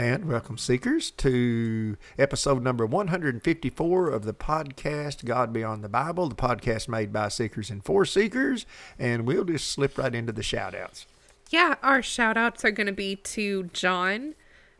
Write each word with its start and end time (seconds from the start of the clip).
And 0.00 0.24
welcome, 0.24 0.56
seekers, 0.56 1.10
to 1.18 1.98
episode 2.18 2.62
number 2.62 2.86
154 2.86 4.08
of 4.08 4.24
the 4.24 4.32
podcast 4.32 5.26
God 5.26 5.52
Beyond 5.52 5.84
the 5.84 5.90
Bible, 5.90 6.26
the 6.30 6.34
podcast 6.34 6.88
made 6.88 7.12
by 7.12 7.28
seekers 7.28 7.68
and 7.68 7.84
for 7.84 8.06
seekers. 8.06 8.64
And 8.98 9.26
we'll 9.26 9.44
just 9.44 9.68
slip 9.68 9.98
right 9.98 10.14
into 10.14 10.32
the 10.32 10.42
shout 10.42 10.74
outs. 10.74 11.04
Yeah, 11.50 11.74
our 11.82 12.00
shout 12.00 12.38
outs 12.38 12.64
are 12.64 12.70
going 12.70 12.86
to 12.86 12.94
be 12.94 13.14
to 13.14 13.64
John, 13.74 14.36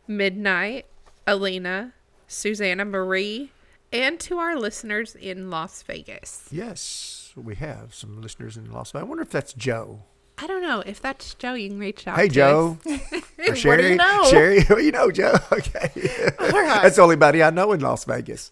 Midnight, 0.07 0.87
Alina, 1.27 1.93
Susanna 2.27 2.83
Marie, 2.83 3.51
and 3.93 4.19
to 4.21 4.39
our 4.39 4.57
listeners 4.57 5.13
in 5.13 5.51
Las 5.51 5.83
Vegas. 5.83 6.47
Yes, 6.51 7.31
we 7.35 7.53
have 7.53 7.93
some 7.93 8.19
listeners 8.23 8.57
in 8.57 8.71
Las 8.71 8.89
Vegas. 8.89 9.03
I 9.03 9.07
wonder 9.07 9.21
if 9.21 9.29
that's 9.29 9.53
Joe. 9.53 10.01
I 10.41 10.47
don't 10.47 10.61
know 10.63 10.79
if 10.85 11.01
that's 11.01 11.33
Joe. 11.35 11.53
You 11.53 11.69
can 11.69 11.79
reach 11.79 12.07
out. 12.07 12.17
Hey, 12.17 12.27
to 12.27 12.33
Joe. 12.33 12.77
us. 12.89 13.01
Or 13.47 13.55
Sherry. 13.55 13.89
you 13.91 13.95
know? 13.95 14.23
Sherry, 14.29 14.65
well, 14.69 14.79
you 14.79 14.91
know 14.91 15.11
Joe. 15.11 15.33
Okay. 15.51 15.91
right. 16.39 16.81
That's 16.81 16.95
the 16.95 17.01
only 17.03 17.15
buddy 17.15 17.43
I 17.43 17.49
know 17.51 17.71
in 17.73 17.79
Las 17.81 18.05
Vegas. 18.05 18.51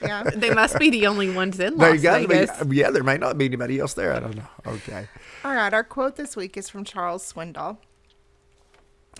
Yeah. 0.00 0.22
they 0.22 0.50
must 0.50 0.78
be 0.78 0.90
the 0.90 1.06
only 1.08 1.30
ones 1.34 1.58
in 1.58 1.78
There 1.78 1.90
Las 1.90 1.96
you 1.96 2.02
go. 2.02 2.26
Vegas. 2.26 2.50
Yeah, 2.70 2.90
there 2.90 3.02
may 3.02 3.18
not 3.18 3.36
be 3.38 3.46
anybody 3.46 3.80
else 3.80 3.94
there. 3.94 4.12
I 4.12 4.20
don't 4.20 4.36
know. 4.36 4.46
Okay. 4.66 5.08
All 5.44 5.54
right. 5.54 5.72
Our 5.74 5.82
quote 5.82 6.14
this 6.16 6.36
week 6.36 6.56
is 6.56 6.68
from 6.68 6.84
Charles 6.84 7.32
Swindoll. 7.32 7.78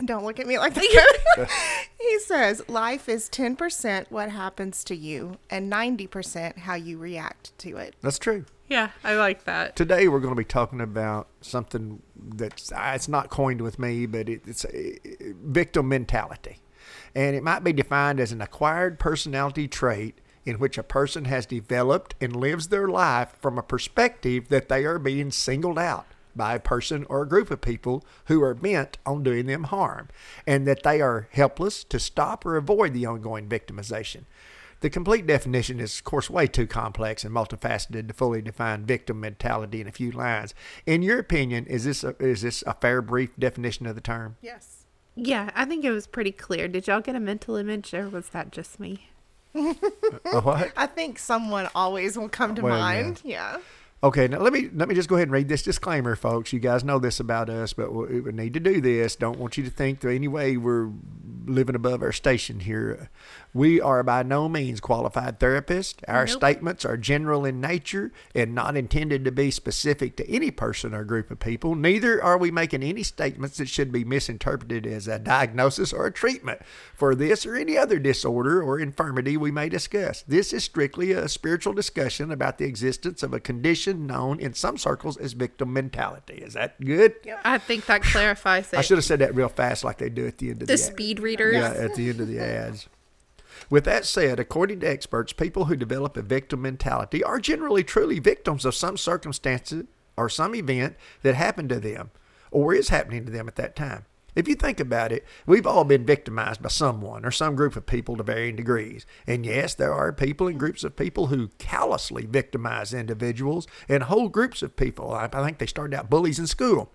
Don't 0.05 0.25
look 0.25 0.39
at 0.39 0.47
me 0.47 0.59
like 0.61 0.75
that. 0.75 1.49
he 1.99 2.19
says, 2.21 2.63
Life 2.69 3.09
is 3.09 3.29
10% 3.31 4.07
what 4.11 4.31
happens 4.31 4.85
to 4.85 4.95
you 4.95 5.39
and 5.51 5.73
90% 5.73 6.59
how 6.59 6.75
you 6.75 6.99
react 6.99 7.57
to 7.59 7.77
it. 7.79 7.97
That's 8.01 8.19
true. 8.21 8.45
Yeah, 8.69 8.91
I 9.03 9.15
like 9.15 9.45
that. 9.45 9.77
Today 9.77 10.09
we're 10.09 10.21
going 10.21 10.35
to 10.35 10.39
be 10.39 10.45
talking 10.45 10.81
about 10.81 11.29
something 11.41 12.03
that's 12.15 12.71
uh, 12.71 12.93
it's 12.95 13.09
not 13.09 13.31
coined 13.31 13.63
with 13.63 13.79
me, 13.79 14.05
but 14.05 14.29
it, 14.29 14.43
it's 14.47 14.67
a 14.67 14.99
victim 15.43 15.89
mentality, 15.89 16.59
and 17.15 17.35
it 17.35 17.43
might 17.43 17.65
be 17.65 17.73
defined 17.73 18.21
as 18.21 18.31
an 18.31 18.43
acquired 18.43 18.99
personality 18.99 19.69
trait 19.69 20.19
in 20.45 20.59
which 20.59 20.77
a 20.77 20.83
person 20.83 21.25
has 21.25 21.47
developed 21.47 22.15
and 22.21 22.37
lives 22.37 22.69
their 22.69 22.89
life 22.89 23.35
from 23.41 23.59
a 23.59 23.63
perspective 23.63 24.49
that 24.49 24.69
they 24.69 24.85
are 24.85 24.99
being 24.99 25.31
singled 25.31 25.79
out 25.79 26.07
by 26.37 26.55
a 26.55 26.61
person 26.61 27.05
or 27.09 27.23
a 27.23 27.29
group 27.29 27.51
of 27.51 27.61
people 27.61 28.05
who 28.27 28.43
are 28.43 28.55
bent 28.55 28.99
on 29.05 29.23
doing 29.23 29.47
them 29.47 29.65
harm, 29.65 30.09
and 30.47 30.67
that 30.67 30.83
they 30.83 31.01
are 31.01 31.29
helpless 31.33 31.85
to 31.85 31.99
stop 31.99 32.45
or 32.45 32.57
avoid 32.57 32.93
the 32.93 33.07
ongoing 33.07 33.49
victimization. 33.49 34.25
The 34.81 34.91
complete 34.91 35.27
definition 35.27 35.81
is, 35.81 35.99
of 35.99 36.05
course, 36.05 36.31
way 36.31 36.47
too 36.47 36.67
complex 36.67 37.25
and 37.25 37.35
multifaceted 37.35 38.07
to 38.09 38.15
fully 38.15 38.41
define 38.41 38.87
victim 38.87 39.19
mentality 39.21 39.81
in 39.81 39.89
a 39.89 39.93
few 39.93 40.13
lines. 40.13 40.55
In 40.87 41.03
your 41.03 41.19
opinion, 41.19 41.67
is 41.67 41.85
this 41.85 42.05
a, 42.05 42.15
is 42.21 42.43
this 42.43 42.63
a 42.67 42.75
fair, 42.75 43.03
brief 43.03 43.31
definition 43.39 43.87
of 43.87 43.95
the 43.97 44.01
term? 44.01 44.37
Yes. 44.41 44.87
Yeah, 45.17 45.51
I 45.57 45.65
think 45.65 45.85
it 45.85 45.91
was 45.91 46.07
pretty 46.07 46.31
clear. 46.31 46.69
Did 46.69 46.87
y'all 46.87 47.01
get 47.01 47.17
a 47.17 47.21
mental 47.21 47.57
image, 47.57 47.93
or 47.93 48.09
was 48.09 48.29
that 48.29 48.53
just 48.53 48.79
me? 48.79 49.09
A 49.55 50.41
what? 50.41 50.73
I 50.77 50.87
think 50.87 51.19
someone 51.19 51.69
always 51.75 52.17
will 52.17 52.29
come 52.29 52.55
to 52.55 52.63
Well, 52.63 52.75
yeah. 52.77 53.03
mind. 53.03 53.21
Yeah. 53.25 53.57
Okay, 54.01 54.29
now 54.29 54.39
let 54.39 54.53
me 54.53 54.69
let 54.73 54.89
me 54.89 54.95
just 54.95 55.09
go 55.09 55.17
ahead 55.17 55.27
and 55.27 55.33
read 55.33 55.49
this 55.49 55.65
disclaimer, 55.65 56.15
folks. 56.15 56.53
You 56.53 56.61
guys 56.61 56.85
know 56.85 57.01
this 57.01 57.19
about 57.19 57.51
us, 57.51 57.73
but 57.73 57.93
we, 57.93 58.21
we 58.21 58.31
need 58.31 58.55
to 58.55 58.61
do 58.61 58.81
this. 58.81 59.17
Don't 59.17 59.41
want 59.41 59.59
you 59.59 59.65
to 59.65 59.71
think 59.71 60.01
that 60.01 60.11
any 60.11 60.29
way 60.29 60.57
we're 60.57 60.91
living 61.47 61.75
above 61.75 62.03
our 62.03 62.13
station 62.13 62.61
here. 62.61 63.11
We 63.55 63.81
are 63.81 64.03
by 64.03 64.23
no 64.23 64.49
means 64.49 64.81
qualified 64.81 65.41
therapists. 65.41 65.97
Our 66.07 66.27
Nope. 66.27 66.37
statements 66.37 66.85
are 66.85 66.97
general 66.97 67.45
in 67.45 67.61
nature 67.61 68.13
and 68.35 68.55
not 68.55 68.77
intended 68.77 69.25
to 69.25 69.33
be 69.33 69.51
specific 69.51 70.17
to 70.17 70.31
any 70.31 70.51
person 70.51 70.95
or 70.95 71.05
group 71.05 71.31
of 71.31 71.41
people. 71.41 71.75
Neither 71.75 72.23
are 72.23 72.37
we 72.37 72.51
making 72.51 72.83
any 72.83 73.03
statements 73.03 73.57
that 73.57 73.69
should 73.69 73.91
be 73.91 74.05
misinterpreted 74.05 74.87
as 74.87 75.09
a 75.09 75.19
diagnosis 75.19 75.93
or 75.93 76.07
a 76.07 76.13
treatment 76.13 76.61
for 76.95 77.15
this 77.15 77.47
or 77.47 77.57
any 77.57 77.77
other 77.79 77.99
disorder 77.99 78.63
or 78.63 78.79
infirmity 78.79 79.37
we 79.37 79.51
may 79.51 79.71
discuss. 79.71 80.23
This 80.29 80.53
is 80.53 80.65
strictly 80.65 81.13
a 81.13 81.29
spiritual 81.29 81.73
discussion 81.73 82.31
about 82.31 82.59
the 82.59 82.67
existence 82.67 83.23
of 83.23 83.33
a 83.33 83.41
condition 83.41 83.88
known 83.97 84.41
in 84.41 84.55
some 84.55 84.77
circles 84.77 85.17
as 85.17 85.33
victim 85.33 85.73
mentality. 85.73 86.35
Is 86.35 86.55
that 86.55 86.81
good? 86.81 87.15
I 87.45 87.59
think 87.59 87.87
that 87.87 88.03
clarifies 88.03 88.73
it. 88.73 88.79
I 88.79 88.83
should 88.83 88.99
have 88.99 89.05
said 89.05 89.21
that 89.21 89.35
real 89.35 89.49
fast 89.49 89.85
like 89.85 89.99
they 89.99 90.11
do 90.11 90.27
at 90.27 90.39
the 90.39 90.51
end 90.51 90.63
of 90.63 90.69
the, 90.69 90.75
the 90.77 90.83
ad. 90.83 90.93
speed 90.93 91.21
readers. 91.21 91.55
Yeah, 91.55 91.71
at 91.71 91.95
the 91.95 92.11
end 92.11 92.21
of 92.21 92.29
the 92.29 92.39
ads. 92.41 92.89
With 93.71 93.85
that 93.85 94.05
said, 94.05 94.39
according 94.39 94.81
to 94.81 94.89
experts, 94.89 95.33
people 95.33 95.67
who 95.67 95.77
develop 95.77 96.17
a 96.17 96.23
victim 96.23 96.63
mentality 96.63 97.23
are 97.25 97.39
generally 97.39 97.85
truly 97.85 98.19
victims 98.19 98.65
of 98.65 98.75
some 98.75 98.97
circumstances 98.97 99.85
or 100.17 100.29
some 100.29 100.55
event 100.55 100.97
that 101.23 101.35
happened 101.35 101.69
to 101.71 101.81
them 101.81 102.11
or 102.51 102.75
is 102.75 102.89
happening 102.89 103.25
to 103.27 103.33
them 103.33 103.49
at 103.49 103.57
that 103.57 103.77
time. 103.77 104.05
If 104.39 104.47
you 104.47 104.55
think 104.55 104.79
about 104.79 105.11
it, 105.11 105.25
we've 105.47 105.67
all 105.67 105.83
been 105.83 106.07
victimized 106.07 106.63
by 106.63 106.69
someone 106.69 107.25
or 107.25 107.33
some 107.33 107.57
group 107.57 107.75
of 107.75 107.87
people 107.87 108.17
to 108.17 108.23
varying 108.23 108.55
degrees. 108.55 109.05
And 109.27 109.45
yes, 109.45 109.75
there 109.75 109.93
are 109.93 110.13
people 110.13 110.47
and 110.47 110.57
groups 110.61 110.85
of 110.85 110.95
people 110.95 111.27
who 111.27 111.49
callously 111.59 112.25
victimize 112.25 112.95
individuals 112.95 113.67
and 113.89 114.05
whole 114.05 114.29
groups 114.29 114.63
of 114.63 114.77
people. 114.77 115.13
I 115.13 115.29
I 115.33 115.45
think 115.45 115.59
they 115.59 115.67
started 115.67 115.99
out 115.99 116.09
bullies 116.09 116.39
in 116.39 116.47
school. 116.47 116.89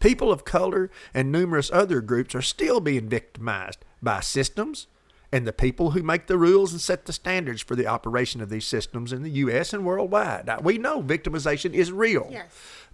People 0.00 0.32
of 0.32 0.44
color 0.44 0.90
and 1.14 1.30
numerous 1.30 1.70
other 1.72 2.00
groups 2.00 2.34
are 2.34 2.42
still 2.42 2.80
being 2.80 3.08
victimized 3.08 3.84
by 4.02 4.18
systems 4.18 4.88
and 5.30 5.46
the 5.46 5.52
people 5.52 5.92
who 5.92 6.02
make 6.02 6.26
the 6.26 6.38
rules 6.38 6.72
and 6.72 6.80
set 6.80 7.06
the 7.06 7.12
standards 7.12 7.62
for 7.62 7.74
the 7.76 7.86
operation 7.86 8.40
of 8.40 8.50
these 8.50 8.66
systems 8.66 9.12
in 9.12 9.22
the 9.22 9.30
U.S. 9.30 9.72
and 9.72 9.84
worldwide. 9.84 10.46
Now, 10.46 10.60
we 10.60 10.78
know 10.78 11.02
victimization 11.02 11.74
is 11.74 11.90
real, 11.90 12.28
Yes. 12.30 12.46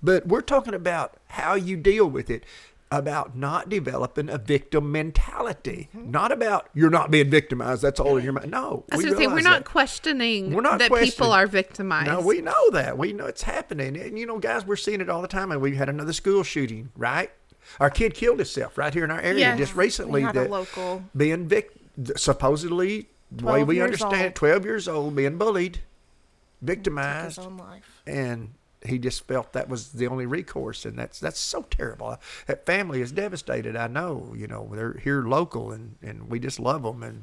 but 0.03 0.27
we're 0.27 0.41
talking 0.41 0.73
about 0.75 1.17
how 1.29 1.55
you 1.55 1.77
deal 1.77 2.07
with 2.09 2.31
it. 2.31 2.45
About 2.93 3.37
not 3.37 3.69
developing 3.69 4.29
a 4.29 4.37
victim 4.37 4.91
mentality, 4.91 5.89
not 5.95 6.33
about 6.33 6.69
you're 6.75 6.91
not 6.91 7.09
being 7.13 7.31
victimized. 7.31 7.83
That's 7.83 8.01
all 8.01 8.17
in 8.17 8.25
your 8.25 8.33
mind. 8.33 8.51
No, 8.51 8.85
I 8.91 8.97
was 8.97 9.05
we 9.05 9.11
gonna 9.13 9.17
say 9.23 9.27
we're 9.29 9.43
not 9.43 9.61
that. 9.61 9.65
questioning 9.65 10.53
We're 10.53 10.61
not 10.61 10.81
that 10.81 10.93
people 10.93 11.31
are 11.33 11.47
victimized. 11.47 12.09
No, 12.09 12.21
we 12.21 12.41
know 12.41 12.71
that. 12.73 12.99
We 12.99 13.13
know 13.13 13.27
it's 13.27 13.43
happening. 13.43 13.97
And, 13.97 14.19
you 14.19 14.27
know, 14.27 14.41
guys, 14.41 14.67
we're 14.67 14.75
seeing 14.75 15.01
it 15.01 15.09
all 15.09 15.23
the 15.23 15.29
time. 15.29 15.53
And 15.53 15.61
we 15.61 15.77
had 15.77 15.89
another 15.89 16.13
school 16.13 16.43
shooting, 16.43 16.91
right? 16.97 17.31
Our 17.79 17.91
kid 17.91 18.15
killed 18.15 18.41
himself 18.41 18.77
right 18.77 18.93
here 18.93 19.05
in 19.05 19.13
our 19.13 19.21
area 19.21 19.39
Yes. 19.39 19.59
just 19.59 19.77
recently. 19.77 20.23
We 20.23 20.27
had 20.27 20.37
a 20.37 20.41
that 20.41 20.51
local- 20.51 21.05
being 21.17 21.47
vic- 21.47 21.71
supposedly, 22.17 23.09
the 23.31 23.45
way 23.47 23.63
we 23.63 23.81
understand 23.81 24.21
it, 24.23 24.35
12 24.35 24.65
years 24.65 24.89
old, 24.89 25.15
being 25.15 25.39
bullied, 25.39 25.79
victimized, 26.61 27.37
his 27.37 27.47
own 27.47 27.57
life. 27.57 28.03
and 28.05 28.55
he 28.85 28.99
just 28.99 29.27
felt 29.27 29.53
that 29.53 29.69
was 29.69 29.93
the 29.93 30.07
only 30.07 30.27
recourse, 30.27 30.85
and 30.85 30.99
that's 30.99 31.21
that's 31.21 31.41
so 31.41 31.63
terrible. 31.71 32.09
Uh, 32.09 32.17
that 32.47 32.67
family 32.67 33.01
is 33.03 33.13
devastated. 33.13 33.77
I 33.77 33.89
know, 33.89 34.35
you 34.37 34.47
know, 34.47 34.71
they're 34.75 34.99
here 35.03 35.23
local, 35.23 35.73
and 35.73 35.97
and 36.03 36.31
we 36.31 36.39
just 36.41 36.59
love 36.61 36.83
them, 36.83 37.03
and 37.03 37.23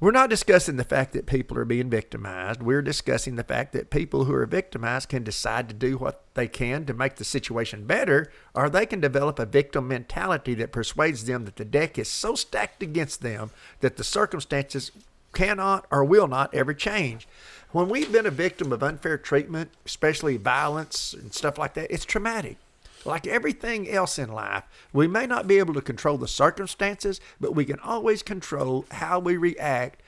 We're 0.00 0.12
not 0.12 0.30
discussing 0.30 0.76
the 0.76 0.84
fact 0.84 1.12
that 1.14 1.26
people 1.26 1.58
are 1.58 1.64
being 1.64 1.90
victimized. 1.90 2.62
We're 2.62 2.82
discussing 2.82 3.34
the 3.34 3.42
fact 3.42 3.72
that 3.72 3.90
people 3.90 4.24
who 4.26 4.34
are 4.34 4.46
victimized 4.46 5.08
can 5.08 5.24
decide 5.24 5.68
to 5.68 5.74
do 5.74 5.98
what 5.98 6.22
they 6.34 6.46
can 6.46 6.86
to 6.86 6.94
make 6.94 7.16
the 7.16 7.24
situation 7.24 7.84
better, 7.84 8.30
or 8.54 8.70
they 8.70 8.86
can 8.86 9.00
develop 9.00 9.40
a 9.40 9.46
victim 9.46 9.88
mentality 9.88 10.54
that 10.54 10.70
persuades 10.70 11.24
them 11.24 11.44
that 11.46 11.56
the 11.56 11.64
deck 11.64 11.98
is 11.98 12.08
so 12.08 12.36
stacked 12.36 12.80
against 12.80 13.22
them 13.22 13.50
that 13.80 13.96
the 13.96 14.04
circumstances 14.04 14.92
cannot 15.34 15.84
or 15.90 16.04
will 16.04 16.28
not 16.28 16.54
ever 16.54 16.72
change. 16.72 17.26
When 17.70 17.88
we've 17.88 18.10
been 18.10 18.26
a 18.26 18.30
victim 18.30 18.72
of 18.72 18.82
unfair 18.82 19.18
treatment, 19.18 19.70
especially 19.84 20.38
violence 20.38 21.12
and 21.12 21.34
stuff 21.34 21.58
like 21.58 21.74
that, 21.74 21.90
it's 21.90 22.06
traumatic. 22.06 22.56
Like 23.04 23.26
everything 23.26 23.88
else 23.88 24.18
in 24.18 24.32
life, 24.32 24.64
we 24.92 25.06
may 25.06 25.26
not 25.26 25.46
be 25.46 25.58
able 25.58 25.74
to 25.74 25.82
control 25.82 26.18
the 26.18 26.28
circumstances, 26.28 27.20
but 27.40 27.54
we 27.54 27.64
can 27.64 27.78
always 27.80 28.22
control 28.22 28.86
how 28.90 29.18
we 29.18 29.36
react. 29.36 30.02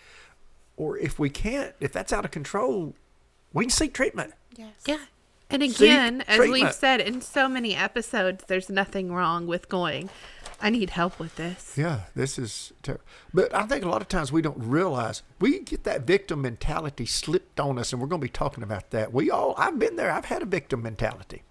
Or 0.76 0.96
if 0.98 1.18
we 1.18 1.28
can't, 1.28 1.74
if 1.80 1.92
that's 1.92 2.12
out 2.12 2.24
of 2.24 2.30
control, 2.30 2.94
we 3.52 3.64
can 3.64 3.70
seek 3.70 3.92
treatment. 3.92 4.32
Yes. 4.56 4.72
Yeah. 4.86 5.04
And 5.50 5.62
again, 5.62 6.22
as 6.28 6.38
we've 6.38 6.72
said 6.72 7.00
in 7.00 7.20
so 7.20 7.48
many 7.48 7.74
episodes, 7.74 8.44
there's 8.46 8.70
nothing 8.70 9.12
wrong 9.12 9.46
with 9.46 9.68
going, 9.68 10.08
I 10.62 10.70
need 10.70 10.90
help 10.90 11.18
with 11.18 11.36
this. 11.36 11.74
Yeah, 11.76 12.00
this 12.14 12.38
is 12.38 12.72
terrible. 12.82 13.04
But 13.32 13.54
I 13.54 13.64
think 13.64 13.84
a 13.84 13.88
lot 13.88 14.02
of 14.02 14.08
times 14.08 14.30
we 14.30 14.42
don't 14.42 14.58
realize 14.58 15.22
we 15.40 15.60
get 15.60 15.84
that 15.84 16.02
victim 16.02 16.42
mentality 16.42 17.06
slipped 17.06 17.58
on 17.58 17.78
us, 17.78 17.92
and 17.92 18.00
we're 18.00 18.08
going 18.08 18.20
to 18.20 18.26
be 18.26 18.30
talking 18.30 18.62
about 18.62 18.90
that. 18.90 19.12
We 19.12 19.30
all, 19.30 19.54
I've 19.56 19.78
been 19.78 19.96
there, 19.96 20.10
I've 20.10 20.26
had 20.26 20.42
a 20.42 20.46
victim 20.46 20.82
mentality. 20.82 21.42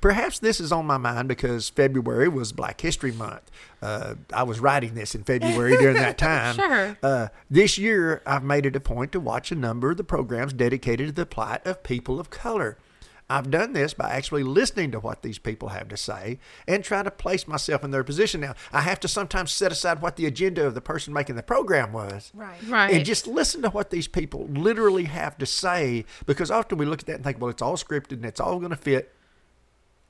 Perhaps 0.00 0.40
this 0.40 0.60
is 0.60 0.72
on 0.72 0.84
my 0.86 0.98
mind 0.98 1.28
because 1.28 1.68
February 1.70 2.28
was 2.28 2.52
Black 2.52 2.80
History 2.80 3.12
Month. 3.12 3.50
Uh, 3.80 4.16
I 4.32 4.42
was 4.42 4.60
writing 4.60 4.94
this 4.94 5.14
in 5.14 5.22
February 5.22 5.76
during 5.76 5.96
that 5.96 6.18
time. 6.18 6.56
Sure. 6.56 6.98
Uh, 7.02 7.28
this 7.48 7.78
year, 7.78 8.20
I've 8.26 8.42
made 8.42 8.66
it 8.66 8.74
a 8.76 8.80
point 8.80 9.12
to 9.12 9.20
watch 9.20 9.52
a 9.52 9.54
number 9.54 9.92
of 9.92 9.96
the 9.96 10.04
programs 10.04 10.52
dedicated 10.52 11.06
to 11.06 11.12
the 11.12 11.24
plight 11.24 11.64
of 11.66 11.82
people 11.84 12.18
of 12.18 12.28
color. 12.28 12.76
I've 13.30 13.50
done 13.50 13.72
this 13.72 13.94
by 13.94 14.10
actually 14.10 14.42
listening 14.42 14.90
to 14.92 15.00
what 15.00 15.22
these 15.22 15.38
people 15.38 15.70
have 15.70 15.88
to 15.88 15.96
say 15.96 16.38
and 16.68 16.84
try 16.84 17.02
to 17.02 17.10
place 17.10 17.48
myself 17.48 17.82
in 17.82 17.90
their 17.90 18.04
position. 18.04 18.42
Now, 18.42 18.54
I 18.70 18.82
have 18.82 19.00
to 19.00 19.08
sometimes 19.08 19.50
set 19.50 19.72
aside 19.72 20.02
what 20.02 20.16
the 20.16 20.26
agenda 20.26 20.66
of 20.66 20.74
the 20.74 20.82
person 20.82 21.14
making 21.14 21.36
the 21.36 21.42
program 21.42 21.92
was. 21.92 22.30
Right. 22.34 22.58
Right. 22.68 22.92
And 22.92 23.04
just 23.04 23.26
listen 23.26 23.62
to 23.62 23.70
what 23.70 23.88
these 23.90 24.08
people 24.08 24.46
literally 24.50 25.04
have 25.04 25.38
to 25.38 25.46
say 25.46 26.04
because 26.26 26.50
often 26.50 26.76
we 26.76 26.84
look 26.84 27.00
at 27.00 27.06
that 27.06 27.14
and 27.16 27.24
think, 27.24 27.40
well, 27.40 27.50
it's 27.50 27.62
all 27.62 27.76
scripted 27.76 28.12
and 28.12 28.26
it's 28.26 28.40
all 28.40 28.58
going 28.58 28.70
to 28.70 28.76
fit 28.76 29.14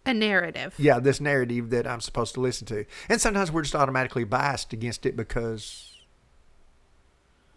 a 0.06 0.12
narrative. 0.12 0.74
yeah, 0.76 0.98
this 0.98 1.20
narrative 1.20 1.70
that 1.70 1.86
I'm 1.86 2.00
supposed 2.00 2.34
to 2.34 2.40
listen 2.40 2.66
to. 2.66 2.84
And 3.08 3.20
sometimes 3.20 3.50
we're 3.52 3.62
just 3.62 3.74
automatically 3.76 4.24
biased 4.24 4.72
against 4.72 5.06
it 5.06 5.16
because 5.16 5.96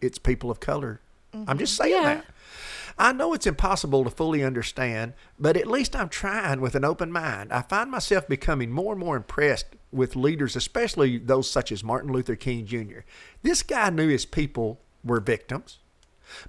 it's 0.02 0.18
people 0.20 0.52
of 0.52 0.60
color. 0.60 1.02
I'm 1.34 1.58
just 1.58 1.74
mm-hmm. 1.80 1.90
saying 1.90 2.04
Yeah. 2.04 2.14
that. 2.16 2.26
I 3.00 3.14
know 3.14 3.34
it's 3.34 3.46
impossible 3.46 4.04
to 4.04 4.10
fully 4.10 4.44
understand, 4.44 5.14
but 5.38 5.56
at 5.56 5.68
least 5.68 5.96
I'm 5.96 6.10
trying 6.10 6.62
with 6.62 6.74
an 6.74 6.84
open 6.84 7.12
mind. 7.12 7.54
I 7.54 7.62
find 7.62 7.92
myself 7.92 8.28
becoming 8.28 8.72
more 8.72 8.94
and 8.94 9.00
more 9.00 9.16
impressed 9.16 9.68
with 9.92 10.16
leaders, 10.16 10.56
especially 10.56 11.20
those 11.20 11.50
such 11.50 11.72
as 11.72 11.84
Martin 11.84 12.12
Luther 12.12 12.36
King 12.36 12.66
Jr. 12.66 13.00
This 13.44 13.62
guy 13.62 13.92
knew 13.92 14.08
his 14.08 14.26
people 14.26 14.82
were 15.04 15.20
victims, 15.20 15.78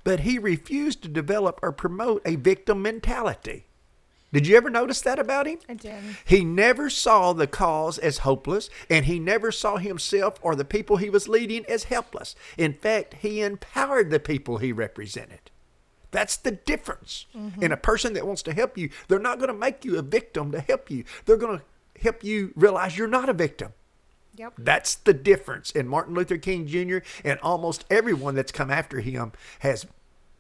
but 0.05 0.21
he 0.21 0.39
refused 0.39 1.03
to 1.03 1.09
develop 1.09 1.61
or 1.63 1.71
promote 1.71 2.23
a 2.25 2.37
victim 2.37 2.81
mentality. 2.81 3.67
Did 4.33 4.47
you 4.47 4.57
ever 4.57 4.69
notice 4.69 5.01
that 5.03 5.19
about 5.19 5.47
him? 5.47 5.59
I 5.69 5.75
did. 5.75 6.03
He 6.25 6.45
never 6.45 6.91
saw 6.91 7.33
the 7.33 7.47
cause 7.47 7.99
as 7.99 8.19
hopeless, 8.19 8.69
and 8.91 9.07
he 9.07 9.19
never 9.19 9.51
saw 9.51 9.77
himself 9.77 10.35
or 10.43 10.55
the 10.55 10.67
people 10.67 10.97
he 10.97 11.09
was 11.09 11.29
leading 11.29 11.65
as 11.67 11.85
helpless. 11.85 12.35
In 12.59 12.75
fact, 12.75 13.15
he 13.21 13.41
empowered 13.41 14.11
the 14.11 14.21
people 14.21 14.59
he 14.59 14.73
represented. 14.73 15.51
That's 16.11 16.37
the 16.37 16.53
difference. 16.53 17.27
In 17.63 17.73
a 17.73 17.77
person 17.77 18.15
that 18.15 18.27
wants 18.27 18.43
to 18.43 18.55
help 18.55 18.79
you, 18.79 18.91
they're 19.09 19.19
not 19.19 19.39
going 19.39 19.49
to 19.49 19.55
make 19.55 19.85
you 19.85 19.99
a 19.99 20.03
victim 20.03 20.53
to 20.53 20.61
help 20.61 20.91
you. 20.91 21.05
They're 21.27 21.37
going 21.37 21.59
to 21.59 21.65
help 22.01 22.25
you 22.25 22.53
realize 22.57 22.97
you're 22.97 23.09
not 23.09 23.29
a 23.29 23.33
victim. 23.33 23.73
Yep. 24.37 24.55
That's 24.59 24.95
the 24.95 25.13
difference. 25.13 25.73
And 25.75 25.89
Martin 25.89 26.15
Luther 26.15 26.39
King 26.39 26.67
Jr. 26.67 26.99
and 27.25 27.41
almost 27.41 27.85
everyone 27.91 28.37
that's 28.37 28.53
come 28.53 28.71
after 28.71 29.01
him 29.01 29.33
has 29.61 29.85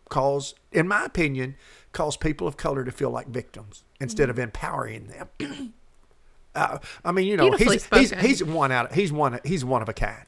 caused, 0.09 0.59
in 0.73 0.87
my 0.87 1.05
opinion, 1.05 1.57
caused 1.93 2.21
people 2.21 2.47
of 2.47 2.57
color 2.57 2.85
to 2.85 2.93
feel 2.93 3.11
like 3.11 3.29
victims 3.29 3.85
instead 4.01 4.31
of 4.31 4.39
empowering 4.39 5.09
them. 5.09 5.75
uh, 6.55 6.79
I 7.05 7.13
mean, 7.13 7.27
you 7.27 7.37
know, 7.37 7.51
he's, 7.53 7.87
he's 7.87 8.11
he's 8.13 8.45
one 8.45 8.71
out. 8.71 8.91
Of, 8.91 8.95
He's 8.95 9.13
one. 9.13 9.41
He's 9.45 9.65
one 9.65 9.83
of 9.83 9.89
a 9.89 9.93
kind. 9.93 10.25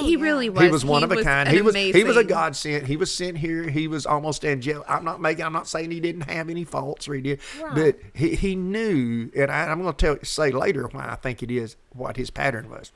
Oh, 0.00 0.04
he 0.04 0.12
yeah. 0.12 0.22
really 0.22 0.48
was. 0.48 0.62
he 0.62 0.68
was 0.70 0.84
one 0.84 1.02
of 1.04 1.12
a 1.12 1.22
kind. 1.22 1.48
He 1.48 1.62
was 1.62 1.74
he 1.74 2.04
was 2.04 2.16
a 2.16 2.24
godsend. 2.24 2.86
He 2.86 2.96
was 2.96 3.12
sent 3.14 3.38
here. 3.38 3.68
He 3.68 3.88
was 3.88 4.06
almost 4.06 4.44
angelic. 4.44 4.84
I'm 4.88 5.04
not 5.04 5.20
making. 5.20 5.44
I'm 5.44 5.52
not 5.52 5.68
saying 5.68 5.90
he 5.90 6.00
didn't 6.00 6.22
have 6.30 6.48
any 6.50 6.64
faults 6.64 7.08
or 7.08 7.14
he 7.14 7.20
did, 7.20 7.40
Right. 7.62 7.74
but 7.74 7.98
he, 8.12 8.34
he 8.34 8.56
knew. 8.56 9.30
And 9.36 9.50
I, 9.50 9.66
I'm 9.66 9.80
going 9.82 9.94
to 9.94 10.06
tell 10.06 10.18
say 10.24 10.50
later 10.50 10.88
why 10.88 11.08
I 11.08 11.16
think 11.16 11.42
it 11.42 11.50
is 11.50 11.76
what 11.92 12.16
his 12.16 12.30
pattern 12.30 12.68
was. 12.70 12.92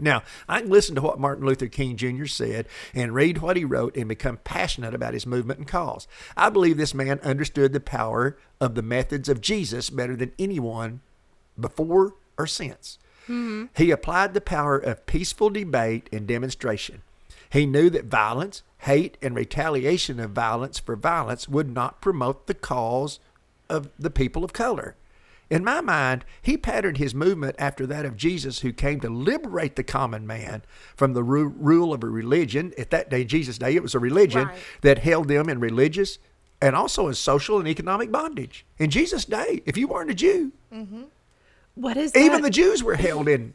Now, 0.00 0.22
I 0.48 0.60
can 0.60 0.70
listen 0.70 0.94
to 0.94 1.00
what 1.02 1.18
Martin 1.18 1.44
Luther 1.44 1.66
King 1.66 1.96
Jr. 1.96 2.26
said 2.26 2.68
and 2.94 3.12
read 3.12 3.38
what 3.38 3.56
he 3.56 3.64
wrote 3.64 3.96
and 3.96 4.08
become 4.08 4.38
passionate 4.44 4.94
about 4.94 5.12
his 5.12 5.26
movement 5.26 5.58
and 5.58 5.66
cause. 5.66 6.06
I 6.36 6.50
believe 6.50 6.76
this 6.76 6.94
man 6.94 7.18
understood 7.20 7.72
the 7.72 7.80
power 7.80 8.38
of 8.60 8.76
the 8.76 8.82
methods 8.82 9.28
of 9.28 9.40
Jesus 9.40 9.90
better 9.90 10.14
than 10.14 10.32
anyone 10.38 11.00
before 11.58 12.14
or 12.38 12.46
since. 12.46 12.98
Mm-hmm. 13.28 13.66
He 13.76 13.90
applied 13.90 14.34
the 14.34 14.40
power 14.40 14.78
of 14.78 15.06
peaceful 15.06 15.50
debate 15.50 16.08
and 16.12 16.26
demonstration. 16.26 17.02
He 17.50 17.66
knew 17.66 17.88
that 17.90 18.04
violence, 18.06 18.62
hate, 18.78 19.16
and 19.22 19.34
retaliation 19.34 20.20
of 20.20 20.30
violence 20.30 20.78
for 20.78 20.96
violence 20.96 21.48
would 21.48 21.72
not 21.72 22.00
promote 22.00 22.46
the 22.46 22.54
cause 22.54 23.20
of 23.68 23.88
the 23.98 24.10
people 24.10 24.44
of 24.44 24.52
color. 24.52 24.96
In 25.50 25.64
my 25.64 25.80
mind, 25.80 26.26
he 26.42 26.58
patterned 26.58 26.98
his 26.98 27.14
movement 27.14 27.56
after 27.58 27.86
that 27.86 28.04
of 28.04 28.18
Jesus, 28.18 28.60
who 28.60 28.72
came 28.72 29.00
to 29.00 29.08
liberate 29.08 29.76
the 29.76 29.82
common 29.82 30.26
man 30.26 30.62
from 30.94 31.14
the 31.14 31.22
ru- 31.22 31.48
rule 31.48 31.94
of 31.94 32.04
a 32.04 32.06
religion. 32.08 32.74
At 32.76 32.90
that 32.90 33.08
day, 33.08 33.24
Jesus' 33.24 33.56
day, 33.56 33.74
it 33.74 33.82
was 33.82 33.94
a 33.94 33.98
religion 33.98 34.48
Right. 34.48 34.58
that 34.82 34.98
held 34.98 35.28
them 35.28 35.48
in 35.48 35.58
religious 35.58 36.18
and 36.60 36.76
also 36.76 37.08
in 37.08 37.14
social 37.14 37.58
and 37.58 37.66
economic 37.66 38.12
bondage. 38.12 38.66
In 38.78 38.90
Jesus' 38.90 39.24
day, 39.24 39.62
if 39.64 39.78
you 39.78 39.88
weren't 39.88 40.10
a 40.10 40.14
Jew, 40.14 40.52
mm-hmm. 40.72 41.04
What 41.78 41.96
is 41.96 42.10
that? 42.12 42.20
even 42.20 42.42
the 42.42 42.50
Jews 42.50 42.82
were 42.82 42.96
held 42.96 43.28
in 43.28 43.54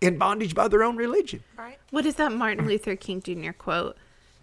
in 0.00 0.18
bondage 0.18 0.54
by 0.54 0.68
their 0.68 0.84
own 0.84 0.96
religion. 0.96 1.42
Right. 1.56 1.78
What 1.90 2.06
is 2.06 2.14
that 2.16 2.30
Martin 2.32 2.66
Luther 2.66 2.94
King 2.94 3.20
Jr. 3.20 3.52
quote? 3.52 3.96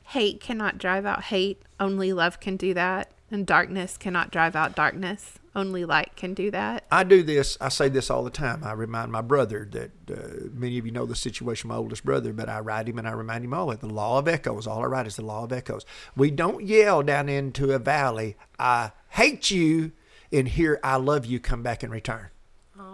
Hate 0.07 0.41
cannot 0.41 0.77
drive 0.77 1.05
out 1.05 1.23
hate. 1.25 1.61
Only 1.79 2.11
love 2.11 2.39
can 2.41 2.57
do 2.57 2.73
that. 2.73 3.11
And 3.29 3.47
darkness 3.47 3.95
cannot 3.95 4.29
drive 4.29 4.57
out 4.57 4.75
darkness. 4.75 5.39
Only 5.55 5.85
light 5.85 6.15
can 6.17 6.33
do 6.33 6.51
that. 6.51 6.85
I 6.91 7.03
do 7.03 7.23
this. 7.23 7.57
I 7.61 7.69
say 7.69 7.87
this 7.87 8.09
all 8.09 8.23
the 8.23 8.29
time. 8.29 8.61
I 8.63 8.73
remind 8.73 9.11
my 9.11 9.21
brother 9.21 9.67
that 9.71 9.91
uh, 10.09 10.49
many 10.53 10.77
of 10.77 10.85
you 10.85 10.91
know 10.91 11.05
the 11.05 11.15
situation. 11.15 11.69
with 11.69 11.75
My 11.75 11.79
oldest 11.79 12.03
brother, 12.03 12.33
but 12.33 12.49
I 12.49 12.59
write 12.59 12.89
him 12.89 12.97
and 12.97 13.07
I 13.07 13.11
remind 13.11 13.45
him 13.45 13.53
all 13.53 13.67
that 13.67 13.79
the 13.79 13.87
law 13.87 14.17
of 14.19 14.27
echoes. 14.27 14.67
All 14.67 14.81
I 14.81 14.87
write 14.87 15.07
is 15.07 15.15
the 15.15 15.25
law 15.25 15.45
of 15.45 15.53
echoes. 15.53 15.85
We 16.15 16.29
don't 16.31 16.65
yell 16.65 17.03
down 17.03 17.29
into 17.29 17.71
a 17.71 17.79
valley. 17.79 18.35
I 18.59 18.91
hate 19.09 19.49
you, 19.51 19.91
and 20.31 20.47
here 20.49 20.79
I 20.83 20.97
love 20.97 21.25
you. 21.25 21.39
Come 21.39 21.63
back 21.63 21.83
and 21.83 21.91
return. 21.91 22.27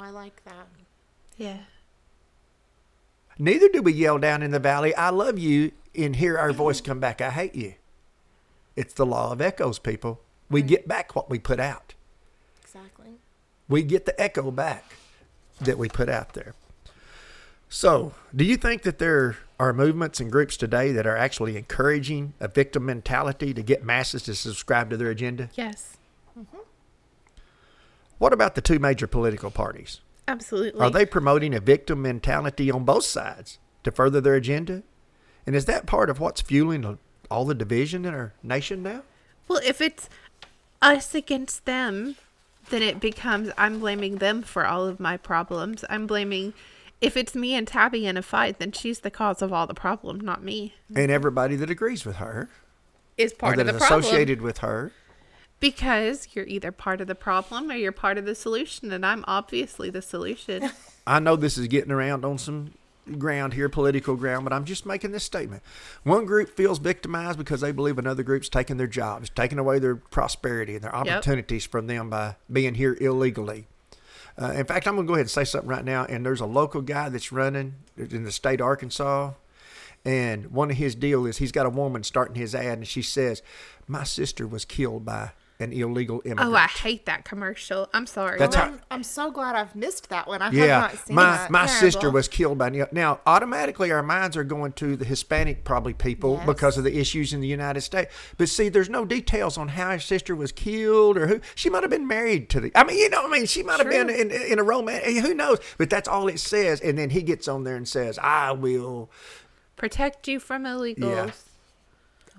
I 0.07 0.09
like 0.09 0.41
that. 0.45 0.67
Yeah. 1.35 1.57
Neither 3.37 3.67
do 3.67 3.81
we 3.81 3.91
yell 3.91 4.17
down 4.17 4.41
in 4.41 4.51
the 4.51 4.59
valley. 4.59 4.95
I 4.95 5.09
love 5.09 5.37
you, 5.37 5.73
and 5.93 6.15
hear 6.15 6.37
our 6.37 6.51
mm-hmm. 6.51 6.57
voice 6.57 6.79
come 6.79 7.01
back. 7.01 7.19
I 7.19 7.29
hate 7.29 7.55
you. 7.55 7.73
It's 8.77 8.93
the 8.93 9.05
law 9.05 9.33
of 9.33 9.41
echoes, 9.41 9.79
people. 9.79 10.21
We 10.49 10.61
get 10.61 10.87
back 10.87 11.13
what 11.13 11.29
we 11.29 11.39
put 11.39 11.59
out. 11.59 11.93
Exactly. 12.61 13.15
we 13.67 13.83
get 13.83 14.05
the 14.05 14.19
echo 14.19 14.49
back 14.49 14.85
that 15.59 15.77
we 15.77 15.89
put 15.89 16.07
out 16.07 16.35
there. 16.35 16.53
So, 17.67 18.13
do 18.33 18.45
you 18.45 18.55
think 18.55 18.83
that 18.83 18.99
there 18.99 19.35
are 19.59 19.73
movements 19.73 20.21
and 20.21 20.31
groups 20.31 20.55
today 20.55 20.93
that 20.93 21.05
are 21.05 21.17
actually 21.17 21.57
encouraging 21.57 22.33
a 22.39 22.47
victim 22.47 22.85
mentality 22.85 23.53
to 23.53 23.61
get 23.61 23.83
masses 23.83 24.23
to 24.23 24.35
subscribe 24.35 24.89
to 24.91 24.95
their 24.95 25.09
agenda? 25.09 25.49
Yes. 25.55 25.97
Mm-hmm. 26.39 26.59
What 28.17 28.33
about 28.33 28.55
the 28.55 28.61
two 28.61 28.79
major 28.79 29.07
political 29.07 29.51
parties? 29.51 30.01
Absolutely. 30.27 30.81
Are 30.81 30.89
they 30.89 31.05
promoting 31.05 31.53
a 31.53 31.59
victim 31.59 32.01
mentality 32.01 32.69
on 32.69 32.83
both 32.83 33.05
sides 33.05 33.59
to 33.83 33.91
further 33.91 34.19
their 34.19 34.35
agenda? 34.35 34.83
And 35.45 35.55
is 35.55 35.65
that 35.65 35.85
part 35.85 36.09
of 36.09 36.19
what's 36.19 36.41
fueling 36.41 36.97
all 37.31 37.45
the 37.45 37.55
division 37.55 38.05
in 38.05 38.13
our 38.13 38.33
nation 38.43 38.83
now? 38.83 39.03
Well, 39.47 39.61
if 39.63 39.79
it's 39.79 40.09
us 40.81 41.15
against 41.15 41.65
them, 41.65 42.15
then 42.69 42.81
it 42.81 42.99
becomes 42.99 43.51
I'm 43.57 43.79
blaming 43.79 44.17
them 44.17 44.41
for 44.41 44.65
all 44.65 44.85
of 44.85 44.99
my 44.99 45.15
problems. 45.15 45.85
I'm 45.89 46.05
blaming 46.05 46.53
if 46.99 47.15
it's 47.15 47.35
me 47.35 47.53
and 47.53 47.67
Tabby 47.67 48.05
in 48.07 48.17
a 48.17 48.21
fight, 48.21 48.59
then 48.59 48.71
she's 48.71 49.01
the 49.01 49.11
cause 49.11 49.41
of 49.41 49.53
all 49.53 49.67
the 49.67 49.73
problem, 49.75 50.19
not 50.19 50.43
me. 50.43 50.73
And 50.95 51.11
everybody 51.11 51.55
that 51.57 51.69
agrees 51.69 52.05
with 52.05 52.15
her 52.15 52.49
Is 53.17 53.33
or 53.33 53.35
part 53.35 53.57
that 53.57 53.67
of 53.69 53.75
is 53.75 53.81
the 53.81 53.85
problem. 53.85 53.99
associated 54.01 54.41
with 54.41 54.57
her 54.59 54.91
Because 55.59 56.29
you're 56.33 56.45
either 56.45 56.71
part 56.71 57.01
of 57.01 57.07
the 57.07 57.15
problem 57.15 57.71
or 57.71 57.75
you're 57.75 57.91
part 57.91 58.17
of 58.17 58.25
the 58.25 58.35
solution, 58.35 58.91
and 58.91 59.05
I'm 59.05 59.25
obviously 59.27 59.89
the 59.89 60.01
solution. 60.01 60.69
I 61.07 61.19
know 61.19 61.35
this 61.35 61.57
is 61.57 61.67
getting 61.67 61.91
around 61.91 62.23
on 62.25 62.37
some 62.37 62.73
ground 63.17 63.53
here, 63.53 63.69
political 63.69 64.15
ground, 64.15 64.43
but 64.43 64.53
I'm 64.53 64.65
just 64.65 64.85
making 64.85 65.11
this 65.11 65.23
statement. 65.23 65.63
One 66.03 66.25
group 66.25 66.55
feels 66.55 66.79
victimized 66.79 67.37
because 67.37 67.61
they 67.61 67.71
believe 67.71 67.97
another 67.97 68.23
group's 68.23 68.49
taking 68.49 68.77
their 68.77 68.87
jobs, 68.87 69.29
taking 69.29 69.57
away 69.59 69.79
their 69.79 69.95
prosperity 69.95 70.75
and 70.75 70.83
their 70.83 70.95
opportunities 70.95 71.65
from 71.65 71.87
them 71.87 72.09
by 72.09 72.35
being 72.51 72.75
here 72.75 72.97
illegally. 72.99 73.67
Uh, 74.39 74.51
in 74.51 74.65
fact, 74.65 74.87
I'm 74.87 74.95
going 74.95 75.07
to 75.07 75.09
go 75.09 75.13
ahead 75.15 75.23
and 75.23 75.31
say 75.31 75.43
something 75.43 75.69
right 75.69 75.83
now. 75.85 76.05
And 76.05 76.25
there's 76.25 76.41
a 76.41 76.45
local 76.45 76.81
guy 76.81 77.09
that's 77.09 77.31
running 77.31 77.75
in 77.97 78.23
the 78.23 78.31
state 78.31 78.61
of 78.61 78.67
Arkansas. 78.67 79.31
And 80.05 80.51
one 80.51 80.69
of 80.69 80.77
his 80.77 80.93
deal 80.93 81.25
is 81.25 81.37
he's 81.37 81.51
got 81.51 81.65
a 81.65 81.71
woman 81.71 82.03
starting 82.03 82.35
his 82.35 82.53
ad, 82.53 82.77
and 82.77 82.87
she 82.87 83.01
says, 83.01 83.41
"My 83.87 84.03
sister 84.03 84.47
was 84.47 84.63
killed 84.63 85.03
by 85.03 85.31
an 85.59 85.73
illegal 85.73 86.21
immigrant." 86.25 86.51
Oh, 86.51 86.55
I 86.55 86.67
hate 86.67 87.05
that 87.05 87.25
commercial. 87.25 87.89
I'm 87.93 88.05
sorry. 88.05 88.37
That's 88.39 88.55
Well, 88.55 88.65
how- 88.65 88.71
I'm, 88.73 88.81
I'm 88.91 89.03
so 89.03 89.31
glad 89.31 89.55
I've 89.55 89.75
missed 89.75 90.09
that 90.09 90.27
one. 90.27 90.41
I 90.41 90.51
Yeah, 90.51 90.81
have 90.81 90.91
not 90.93 91.05
seen 91.07 91.15
my 91.15 91.23
that. 91.23 91.51
my 91.51 91.61
my 91.61 91.67
sister 91.67 92.09
was 92.11 92.27
killed 92.27 92.57
by 92.57 92.69
now. 92.91 93.19
Automatically, 93.25 93.91
our 93.91 94.03
minds 94.03 94.37
are 94.37 94.43
going 94.43 94.73
to 94.73 94.95
the 94.95 95.05
Hispanic 95.05 95.63
probably 95.63 95.93
people 95.93 96.35
Yes. 96.35 96.45
because 96.45 96.77
of 96.77 96.83
the 96.83 96.97
issues 96.99 97.33
in 97.33 97.41
the 97.41 97.47
United 97.47 97.81
States. 97.81 98.13
But 98.37 98.49
see, 98.49 98.69
there's 98.69 98.89
no 98.89 99.05
details 99.05 99.57
on 99.57 99.69
how 99.69 99.91
her 99.91 99.99
sister 99.99 100.35
was 100.35 100.51
killed 100.51 101.17
or 101.17 101.27
who 101.27 101.41
she 101.55 101.69
might 101.69 101.83
have 101.83 101.89
been 101.91 102.07
married 102.07 102.49
to 102.51 102.59
the. 102.59 102.71
I 102.75 102.83
mean, 102.83 102.97
you 102.97 103.09
know, 103.09 103.25
I 103.25 103.29
mean, 103.29 103.45
she 103.45 103.63
might 103.63 103.79
have 103.79 103.89
been 103.89 104.09
in, 104.09 104.31
in 104.31 104.59
a 104.59 104.63
romance. 104.63 105.03
Eh, 105.05 105.21
who 105.21 105.33
knows? 105.33 105.59
But 105.77 105.89
that's 105.89 106.07
all 106.07 106.27
it 106.27 106.39
says. 106.39 106.79
And 106.81 106.97
then 106.97 107.09
he 107.09 107.21
gets 107.23 107.47
on 107.47 107.63
there 107.63 107.75
and 107.75 107.87
says, 107.87 108.19
"I 108.19 108.51
will. 108.51 109.09
Protect 109.75 110.27
you 110.27 110.39
from 110.39 110.63
illegals. 110.63 111.33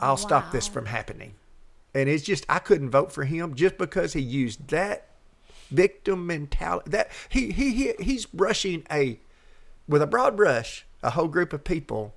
I'll 0.01 0.17
stop 0.17 0.53
this 0.53 0.67
from 0.69 0.87
happening." 0.87 1.35
And 1.95 2.09
it's 2.09 2.25
just 2.25 2.45
I 2.49 2.59
couldn't 2.59 2.91
vote 2.91 3.13
for 3.13 3.25
him 3.25 3.55
just 3.55 3.79
because 3.79 4.13
he 4.13 4.21
used 4.21 4.69
that 4.69 5.09
victim 5.71 6.27
mentality. 6.27 6.91
That 6.91 7.11
he 7.29 7.51
he, 7.51 7.73
he 7.73 7.93
he's 8.01 8.27
brushing 8.27 8.85
a 8.91 9.21
with 9.89 10.03
a 10.03 10.07
broad 10.07 10.37
brush 10.37 10.85
a 11.03 11.11
whole 11.11 11.29
group 11.29 11.53
of 11.53 11.65
people 11.65 12.15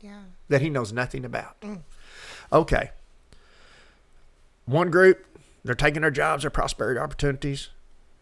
Yeah. 0.00 0.22
that 0.48 0.62
he 0.62 0.70
knows 0.70 0.92
nothing 0.92 1.24
about. 1.24 1.60
Mm. 1.60 1.80
Okay. 2.52 2.90
One 4.66 4.90
group, 4.90 5.26
they're 5.64 5.74
taking 5.74 6.02
their 6.02 6.10
jobs, 6.10 6.42
their 6.44 6.50
prosperity 6.50 6.98
opportunities. 7.00 7.68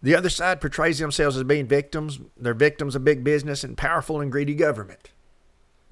The 0.03 0.17
other 0.17 0.31
side 0.31 0.61
portrays 0.61 0.99
themselves 0.99 1.37
as 1.37 1.45
being 1.45 1.67
victims. 1.69 2.19
They're 2.37 2.55
victims 2.55 2.97
of 2.97 3.05
big 3.05 3.23
business 3.23 3.63
and 3.63 3.77
powerful 3.77 4.21
and 4.21 4.33
greedy 4.33 4.55
government. 4.55 5.11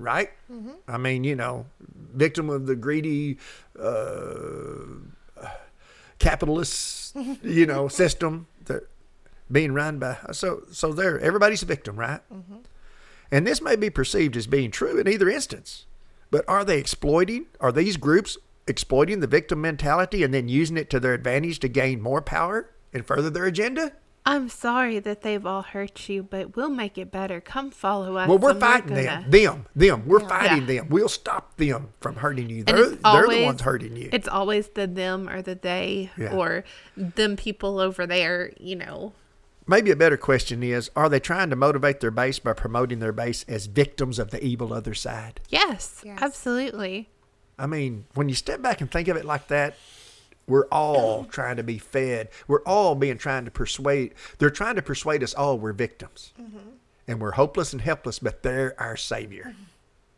Right? 0.01 0.31
I 0.89 0.97
mean, 0.99 1.25
you 1.25 1.37
know, 1.37 1.67
victim 2.15 2.51
of 2.51 2.67
the 2.67 2.77
greedy 2.77 3.39
uh, 3.79 4.85
capitalist, 6.19 7.17
you 7.43 7.67
know, 7.67 7.89
system 7.89 8.47
that 8.67 8.85
being 9.51 9.73
run 9.73 9.99
by. 9.99 10.17
So, 10.33 10.63
so 10.71 10.93
there, 10.93 11.19
everybody's 11.21 11.63
a 11.63 11.67
victim, 11.67 11.97
right? 11.97 12.21
Mm-hmm. 12.33 12.59
And 13.33 13.47
this 13.47 13.61
may 13.61 13.77
be 13.77 13.91
perceived 13.91 14.37
as 14.37 14.47
being 14.47 14.71
true 14.71 14.99
in 14.99 15.09
either 15.09 15.29
instance. 15.29 15.87
But 16.31 16.45
are 16.49 16.65
they 16.65 16.79
exploiting? 16.79 17.47
Are 17.61 17.73
these 17.73 17.97
groups 17.97 18.39
exploiting 18.67 19.21
the 19.21 19.27
victim 19.27 19.61
mentality 19.61 20.23
and 20.23 20.33
then 20.33 20.49
using 20.49 20.77
it 20.77 20.91
to 20.91 21.01
their 21.01 21.15
advantage 21.15 21.59
to 21.61 21.69
gain 21.69 22.01
more 22.01 22.23
power 22.23 22.71
and 22.93 23.05
further 23.05 23.31
their 23.31 23.47
agenda? 23.47 23.93
I'm 24.27 24.49
sorry 24.51 24.99
that 24.99 25.23
they've 25.23 25.45
all 25.47 25.63
hurt 25.63 26.09
you, 26.09 26.23
but 26.23 26.55
we'll 26.55 26.69
make 26.69 26.99
it 26.99 27.11
better. 27.11 27.41
Come 27.41 27.71
follow 27.71 28.17
us. 28.17 28.29
Well, 28.29 28.39
we're 28.39 28.51
and 28.51 28.61
fighting 28.61 28.89
gonna- 28.91 29.03
them. 29.03 29.31
Them. 29.31 29.67
Them. 29.75 30.03
We're 30.07 30.21
fighting 30.21 30.69
Yeah. 30.69 30.83
them. 30.83 30.89
We'll 30.91 31.09
stop 31.09 31.57
them 31.57 31.89
from 32.01 32.17
hurting 32.17 32.51
you. 32.51 32.63
They're, 32.65 32.93
it's 32.93 33.03
they're 33.03 33.27
the 33.29 33.45
ones 33.45 33.63
hurting 33.63 33.97
you. 33.97 34.11
It's 34.13 34.29
always 34.29 34.69
the 34.69 34.87
them 34.87 35.29
or 35.29 35.41
the 35.43 35.55
they 35.55 36.11
Yeah. 36.19 36.33
or 36.35 36.65
them 36.97 37.37
people 37.37 37.81
over 37.81 38.07
there, 38.07 38.53
you 38.59 38.77
know. 38.77 39.15
Maybe 39.67 39.91
a 39.91 39.97
better 39.97 40.17
question 40.17 40.63
is 40.63 40.91
Are 40.97 41.09
they 41.09 41.21
trying 41.21 41.49
to 41.51 41.57
motivate 41.57 42.01
their 42.01 42.11
base 42.11 42.39
by 42.39 42.53
promoting 42.53 42.99
their 42.99 43.13
base 43.13 43.45
as 43.49 43.67
victims 43.67 44.19
of 44.19 44.31
the 44.31 44.43
evil 44.45 44.73
other 44.75 44.95
side? 44.95 45.41
Yes, 45.49 46.03
Yes. 46.05 46.19
absolutely. 46.21 47.09
I 47.59 47.67
mean, 47.67 48.05
when 48.15 48.29
you 48.29 48.35
step 48.35 48.61
back 48.63 48.81
and 48.81 48.91
think 48.91 49.09
of 49.09 49.17
it 49.17 49.25
like 49.25 49.49
that, 49.49 49.77
we're 50.51 50.67
all 50.67 51.25
trying 51.25 51.57
to 51.57 51.63
be 51.63 51.79
fed. 51.79 52.29
We're 52.49 52.63
all 52.63 52.95
being 52.95 53.17
trying 53.19 53.45
to 53.47 53.51
persuade. 53.51 54.15
They're 54.39 54.51
trying 54.51 54.75
to 54.75 54.83
persuade 54.83 55.23
us 55.23 55.33
all 55.33 55.59
we're 55.59 55.73
victims. 55.73 56.33
And 57.09 57.21
we're 57.21 57.33
hopeless 57.33 57.73
and 57.73 57.81
helpless, 57.81 58.19
but 58.19 58.43
they're 58.43 58.75
our 58.79 58.97
savior. 58.97 59.55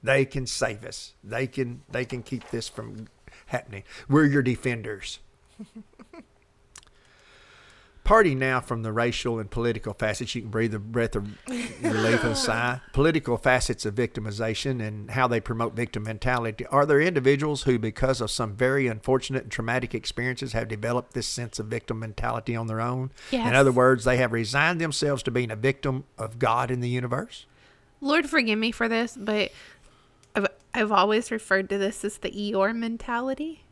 They 0.02 0.24
can 0.24 0.46
save 0.46 0.84
us. 0.84 1.12
They 1.22 1.46
can 1.46 1.82
they 1.90 2.04
can 2.04 2.22
keep 2.22 2.50
this 2.50 2.68
from 2.68 3.06
happening. 3.46 3.84
We're 4.08 4.24
your 4.24 4.42
defenders. 4.42 5.20
Party 8.04 8.34
now 8.34 8.60
from 8.60 8.82
the 8.82 8.92
racial 8.92 9.38
and 9.38 9.48
political 9.48 9.94
facets. 9.94 10.34
You 10.34 10.42
can 10.42 10.50
breathe 10.50 10.74
a 10.74 10.80
breath 10.80 11.14
of 11.14 11.28
relief 11.48 12.24
and 12.24 12.36
sigh. 12.36 12.80
Political 12.92 13.36
facets 13.36 13.86
of 13.86 13.94
victimization 13.94 14.84
and 14.84 15.12
how 15.12 15.28
they 15.28 15.40
promote 15.40 15.74
victim 15.74 16.02
mentality. 16.02 16.66
Are 16.66 16.84
there 16.84 17.00
individuals 17.00 17.62
who, 17.62 17.78
because 17.78 18.20
of 18.20 18.30
some 18.30 18.56
very 18.56 18.88
unfortunate 18.88 19.44
and 19.44 19.52
traumatic 19.52 19.94
experiences, 19.94 20.52
have 20.52 20.66
developed 20.66 21.14
this 21.14 21.28
sense 21.28 21.60
of 21.60 21.66
victim 21.66 22.00
mentality 22.00 22.56
on 22.56 22.66
their 22.66 22.80
own? 22.80 23.12
Yes. 23.30 23.46
In 23.46 23.54
other 23.54 23.72
words, 23.72 24.04
they 24.04 24.16
have 24.16 24.32
resigned 24.32 24.80
themselves 24.80 25.22
to 25.22 25.30
being 25.30 25.52
a 25.52 25.56
victim 25.56 26.04
of 26.18 26.40
God 26.40 26.72
in 26.72 26.80
the 26.80 26.88
universe? 26.88 27.46
Lord 28.00 28.28
forgive 28.28 28.58
me 28.58 28.72
for 28.72 28.88
this, 28.88 29.16
but 29.16 29.52
I've, 30.34 30.48
I've 30.74 30.92
always 30.92 31.30
referred 31.30 31.68
to 31.70 31.78
this 31.78 32.04
as 32.04 32.18
the 32.18 32.30
Eeyore 32.30 32.74
mentality. 32.74 33.62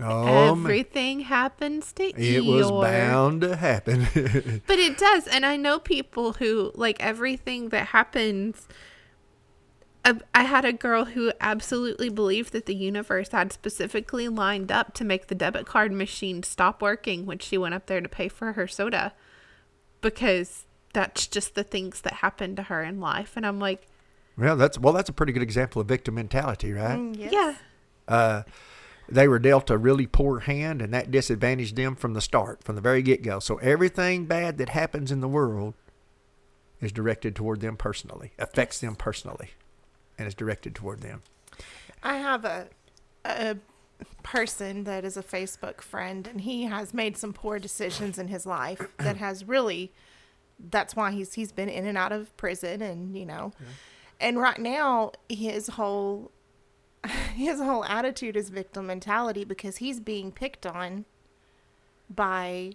Oh, 0.00 0.54
man. 0.54 0.66
Everything 0.66 1.20
happens 1.20 1.92
to 1.94 2.04
It 2.04 2.44
was 2.44 2.70
bound 2.70 3.42
to 3.42 3.56
happen. 3.56 4.06
But 4.66 4.78
it 4.78 4.98
does. 4.98 5.26
And 5.26 5.44
I 5.44 5.56
know 5.56 5.78
people 5.78 6.34
who, 6.34 6.72
like, 6.74 7.00
everything 7.00 7.68
that 7.70 7.88
happens. 7.88 8.66
I, 10.04 10.18
I 10.34 10.42
had 10.44 10.64
a 10.64 10.72
girl 10.72 11.04
who 11.04 11.32
absolutely 11.40 12.08
believed 12.08 12.52
that 12.52 12.66
the 12.66 12.74
universe 12.74 13.28
had 13.28 13.52
specifically 13.52 14.28
lined 14.28 14.72
up 14.72 14.94
to 14.94 15.04
make 15.04 15.28
the 15.28 15.34
debit 15.34 15.66
card 15.66 15.92
machine 15.92 16.42
stop 16.42 16.82
working 16.82 17.24
when 17.26 17.38
she 17.38 17.56
went 17.56 17.74
up 17.74 17.86
there 17.86 18.00
to 18.00 18.08
pay 18.08 18.28
for 18.28 18.54
her 18.54 18.66
soda 18.66 19.12
because 20.00 20.66
that's 20.92 21.26
just 21.26 21.54
the 21.54 21.62
things 21.62 22.00
that 22.00 22.14
happen 22.14 22.56
to 22.56 22.64
her 22.64 22.82
in 22.82 23.00
life. 23.00 23.34
And 23.36 23.46
I'm 23.46 23.60
like, 23.60 23.86
well, 24.36 24.56
that's 24.56 24.78
well, 24.78 24.92
that's 24.92 25.08
a 25.08 25.12
pretty 25.12 25.32
good 25.32 25.42
example 25.42 25.80
of 25.80 25.88
victim 25.88 26.14
mentality, 26.14 26.72
right? 26.72 26.98
Mm, 26.98 27.18
yes. 27.18 27.32
yeah, 27.32 27.54
uh, 28.08 28.42
they 29.08 29.28
were 29.28 29.38
dealt 29.38 29.70
a 29.70 29.78
really 29.78 30.06
poor 30.06 30.40
hand, 30.40 30.80
and 30.80 30.92
that 30.94 31.10
disadvantaged 31.10 31.76
them 31.76 31.96
from 31.96 32.14
the 32.14 32.20
start, 32.20 32.64
from 32.64 32.76
the 32.76 32.80
very 32.80 33.02
get 33.02 33.22
go. 33.22 33.38
So 33.38 33.56
everything 33.58 34.26
bad 34.26 34.58
that 34.58 34.70
happens 34.70 35.10
in 35.10 35.20
the 35.20 35.28
world 35.28 35.74
is 36.80 36.92
directed 36.92 37.36
toward 37.36 37.60
them 37.60 37.76
personally, 37.76 38.32
affects 38.38 38.80
them 38.80 38.96
personally, 38.96 39.50
and 40.18 40.26
is 40.26 40.34
directed 40.34 40.74
toward 40.74 41.00
them. 41.00 41.22
I 42.02 42.16
have 42.16 42.44
a 42.44 42.68
a 43.24 43.56
person 44.22 44.84
that 44.84 45.04
is 45.04 45.16
a 45.16 45.22
Facebook 45.22 45.80
friend, 45.80 46.26
and 46.26 46.40
he 46.40 46.64
has 46.64 46.92
made 46.92 47.16
some 47.16 47.32
poor 47.32 47.58
decisions 47.58 48.18
in 48.18 48.28
his 48.28 48.46
life 48.46 48.80
that 48.98 49.16
has 49.16 49.44
really. 49.46 49.92
That's 50.70 50.94
why 50.94 51.10
he's 51.10 51.34
he's 51.34 51.50
been 51.50 51.68
in 51.68 51.86
and 51.86 51.98
out 51.98 52.12
of 52.12 52.36
prison, 52.36 52.82
and 52.82 53.16
you 53.16 53.26
know, 53.26 53.52
and 54.20 54.38
right 54.38 54.58
now 54.58 55.12
his 55.28 55.68
whole 55.68 56.30
his 57.36 57.60
whole 57.60 57.84
attitude 57.84 58.36
is 58.36 58.50
victim 58.50 58.86
mentality 58.86 59.44
because 59.44 59.78
he's 59.78 60.00
being 60.00 60.32
picked 60.32 60.66
on 60.66 61.04
by 62.08 62.72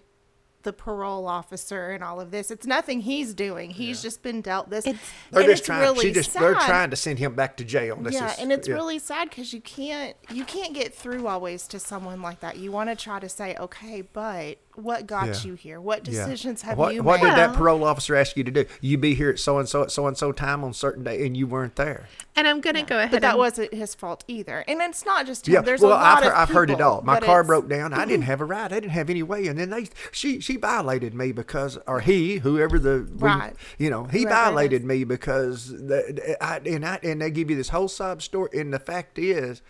the 0.64 0.72
parole 0.72 1.26
officer 1.26 1.90
and 1.90 2.02
all 2.02 2.20
of 2.20 2.30
this. 2.30 2.50
It's 2.50 2.66
nothing 2.66 3.00
he's 3.02 3.32
doing. 3.32 3.70
He's 3.70 4.02
just 4.02 4.22
been 4.22 4.40
dealt 4.40 4.70
this. 4.70 4.86
It's- 4.86 5.02
They're 5.30 5.44
just 5.44 5.60
it's 5.60 5.66
trying. 5.66 5.80
really 5.80 6.00
she 6.06 6.12
just 6.12 6.34
they're 6.34 6.54
trying 6.54 6.90
to 6.90 6.96
send 6.96 7.18
him 7.18 7.34
back 7.34 7.56
to 7.58 7.64
jail. 7.64 7.96
This 7.96 8.14
yeah, 8.14 8.32
is- 8.32 8.38
and 8.40 8.52
it's 8.52 8.66
yeah. 8.68 8.74
really 8.74 8.98
sad 8.98 9.30
because 9.30 9.52
you 9.52 9.60
can't 9.60 10.16
you 10.30 10.44
can't 10.44 10.74
get 10.74 10.94
through 10.94 11.26
always 11.26 11.66
to 11.68 11.78
someone 11.78 12.20
like 12.22 12.40
that. 12.40 12.56
You 12.58 12.72
want 12.72 12.90
to 12.90 12.96
try 12.96 13.20
to 13.20 13.28
say, 13.28 13.56
okay, 13.58 14.02
but 14.02 14.58
what 14.78 15.06
got 15.06 15.26
Yeah. 15.28 15.34
you 15.42 15.54
here? 15.54 15.80
What 15.80 16.06
Yeah. 16.06 16.24
decisions 16.24 16.62
have 16.62 16.78
what, 16.78 16.94
you 16.94 17.02
what 17.02 17.20
made? 17.20 17.28
What 17.28 17.36
did 17.36 17.38
that 17.38 17.54
parole 17.56 17.84
officer 17.84 18.14
ask 18.16 18.36
you 18.36 18.44
to 18.44 18.50
do? 18.50 18.64
You 18.80 18.96
be 18.98 19.14
here 19.14 19.30
at 19.30 19.38
so 19.38 19.58
and 19.58 19.68
so 19.68 19.82
at 19.82 19.90
so 19.90 20.06
and 20.06 20.16
so 20.16 20.32
time 20.32 20.62
on 20.64 20.72
certain 20.72 21.04
day, 21.04 21.26
and 21.26 21.36
you 21.36 21.46
weren't 21.46 21.76
there. 21.76 22.08
and 22.36 22.46
I'm 22.46 22.60
gonna 22.60 22.84
go 22.84 22.98
ahead. 22.98 23.10
but 23.10 23.22
that 23.22 23.30
and, 23.30 23.38
wasn't 23.38 23.74
his 23.74 23.94
fault 23.96 24.22
either. 24.28 24.64
And 24.68 24.80
it's 24.80 25.04
not 25.04 25.26
just 25.26 25.48
him. 25.48 25.54
Yeah, 25.54 25.60
There's 25.62 25.80
well, 25.80 25.90
a 25.90 25.94
lot 25.94 26.18
I've, 26.18 26.24
heard, 26.24 26.32
of 26.32 26.38
I've 26.38 26.48
heard 26.50 26.70
it 26.70 26.80
all. 26.80 27.02
My 27.02 27.18
car 27.18 27.40
it's- 27.40 27.46
broke 27.48 27.68
down. 27.68 27.92
I 27.92 28.04
didn't 28.04 28.22
have 28.26 28.40
a 28.40 28.44
ride. 28.44 28.72
I 28.72 28.78
didn't 28.80 28.92
have 28.92 29.10
any 29.10 29.24
way. 29.24 29.48
And 29.48 29.58
then 29.58 29.70
they, 29.70 29.88
she, 30.12 30.38
she 30.40 30.56
violated 30.56 31.14
me 31.14 31.32
because, 31.32 31.78
or 31.88 31.98
he, 32.00 32.38
whoever 32.38 32.78
the, 32.78 33.08
we- 33.18 33.28
Right. 33.28 33.54
you 33.78 33.90
know, 33.90 34.04
he 34.04 34.20
Whoever 34.20 34.34
violated 34.36 34.84
me 34.84 35.02
because, 35.04 35.70
the, 35.70 36.36
I, 36.40 36.58
and 36.64 36.86
I, 36.86 37.00
and 37.02 37.20
they 37.20 37.30
give 37.32 37.50
you 37.50 37.56
this 37.56 37.70
whole 37.70 37.88
sob 37.88 38.22
story. 38.22 38.50
And 38.54 38.72
the 38.72 38.78
fact 38.78 39.18
is, 39.18 39.60